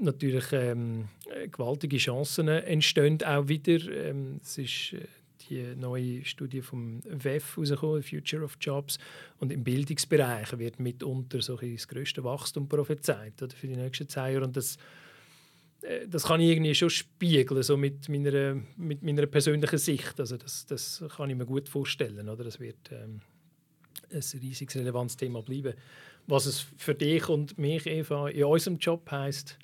natürlich 0.00 0.52
ähm, 0.52 1.08
gewaltige 1.50 1.98
Chancen 1.98 2.48
entstehen 2.48 3.22
auch 3.22 3.48
wieder. 3.48 3.80
Ähm, 3.90 4.40
es 4.42 4.58
ist 4.58 4.92
äh, 4.94 5.06
die 5.48 5.62
neue 5.76 6.24
Studie 6.24 6.62
vom 6.62 7.00
WEF 7.04 7.56
herausgekommen, 7.56 8.02
Future 8.02 8.44
of 8.44 8.56
Jobs. 8.60 8.98
Und 9.38 9.52
im 9.52 9.62
Bildungsbereich 9.62 10.58
wird 10.58 10.80
mitunter 10.80 11.40
so 11.42 11.56
das 11.56 11.88
größte 11.88 12.24
Wachstum 12.24 12.68
prophezeit 12.68 13.40
oder, 13.42 13.54
für 13.54 13.68
die 13.68 13.76
nächsten 13.76 14.08
zehn 14.08 14.34
Jahre. 14.34 14.44
Und 14.44 14.56
das, 14.56 14.76
äh, 14.76 14.78
das 16.08 16.24
kann 16.24 16.40
ich 16.40 16.50
irgendwie 16.50 16.74
schon 16.74 16.90
spiegeln, 16.90 17.62
so 17.62 17.76
mit 17.76 18.08
meiner, 18.08 18.60
mit 18.76 19.02
meiner 19.02 19.26
persönlichen 19.26 19.78
Sicht. 19.78 20.18
Also 20.18 20.36
das, 20.36 20.66
das 20.66 21.04
kann 21.16 21.30
ich 21.30 21.36
mir 21.36 21.46
gut 21.46 21.68
vorstellen. 21.68 22.28
Oder? 22.28 22.44
Das 22.44 22.58
wird 22.58 22.90
ähm, 22.90 23.20
ein 24.10 24.22
riesiges 24.40 24.76
relevantes 24.76 25.16
Thema 25.16 25.42
bleiben. 25.42 25.74
Was 26.26 26.46
es 26.46 26.66
für 26.78 26.94
dich 26.94 27.28
und 27.28 27.58
mich, 27.58 27.86
Eva, 27.86 28.28
in 28.28 28.44
unserem 28.44 28.78
Job 28.78 29.10
heisst, 29.10 29.58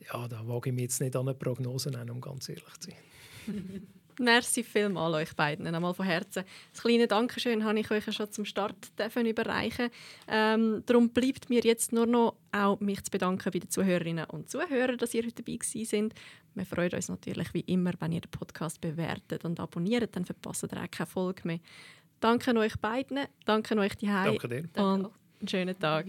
ja, 0.00 0.26
da 0.26 0.46
wage 0.48 0.70
ich 0.70 0.74
mir 0.74 0.82
jetzt 0.82 1.00
nicht 1.00 1.14
an 1.16 1.28
eine 1.28 1.36
Prognose 1.36 1.90
nennen, 1.90 2.10
um 2.10 2.20
ganz 2.20 2.48
ehrlich 2.48 2.64
zu 2.80 2.90
sein. 2.90 3.86
Merci 4.18 4.62
vielmals 4.62 5.14
euch 5.14 5.36
beiden, 5.36 5.66
einmal 5.66 5.94
von 5.94 6.06
Herzen. 6.06 6.44
Das 6.72 6.82
kleine 6.82 7.06
Dankeschön 7.06 7.64
habe 7.64 7.80
ich 7.80 7.90
euch 7.90 8.04
schon 8.12 8.30
zum 8.30 8.44
Start 8.44 8.76
überreichen. 9.16 9.90
Ähm, 10.28 10.82
darum 10.86 11.10
bleibt 11.10 11.50
mir 11.50 11.60
jetzt 11.62 11.92
nur 11.92 12.06
noch 12.06 12.36
auch 12.52 12.80
mich 12.80 13.02
zu 13.04 13.10
bedanken 13.10 13.50
bei 13.50 13.58
den 13.58 13.70
Zuhörerinnen 13.70 14.26
und 14.26 14.50
Zuhörern, 14.50 14.98
dass 14.98 15.14
ihr 15.14 15.24
heute 15.24 15.42
dabei 15.42 15.58
sind. 15.62 16.14
Wir 16.54 16.66
freuen 16.66 16.92
uns 16.92 17.08
natürlich 17.08 17.54
wie 17.54 17.60
immer, 17.60 17.92
wenn 17.98 18.12
ihr 18.12 18.20
den 18.20 18.30
Podcast 18.30 18.80
bewertet 18.80 19.44
und 19.44 19.58
abonniert, 19.58 20.14
dann 20.14 20.24
verpasst 20.24 20.64
ihr 20.64 20.82
auch 20.82 20.90
keine 20.90 21.06
Folge 21.06 21.42
mehr. 21.44 21.58
Danke 22.20 22.56
euch 22.56 22.78
beiden, 22.78 23.20
danke 23.46 23.76
euch 23.78 23.96
die 23.96 24.06
Danke 24.06 24.48
dir. 24.48 24.82
Und 24.82 25.10
einen 25.40 25.48
schönen 25.48 25.78
Tag. 25.78 26.06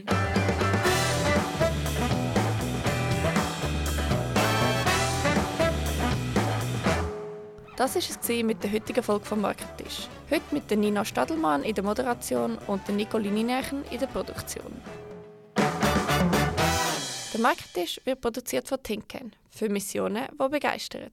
Das 7.75 7.95
war 7.95 8.01
es 8.01 8.43
mit 8.43 8.63
der 8.63 8.71
heutigen 8.71 9.01
Folge 9.01 9.25
vom 9.25 9.41
Marketisch. 9.41 10.07
Heute 10.29 10.43
mit 10.51 10.69
der 10.69 10.77
Nina 10.77 11.03
Stadelmann 11.03 11.63
in 11.63 11.73
der 11.73 11.83
Moderation 11.83 12.59
und 12.67 12.87
der 12.87 12.93
Nicoline 12.93 13.43
Nächen 13.43 13.83
in 13.89 13.99
der 13.99 14.05
Produktion. 14.05 14.71
Der 15.57 17.41
Marketisch 17.41 17.99
wird 18.05 18.21
produziert 18.21 18.67
von 18.67 18.77
Tinken 18.83 19.33
für 19.49 19.69
Missionen, 19.69 20.27
die 20.39 20.49
begeistern. 20.49 21.09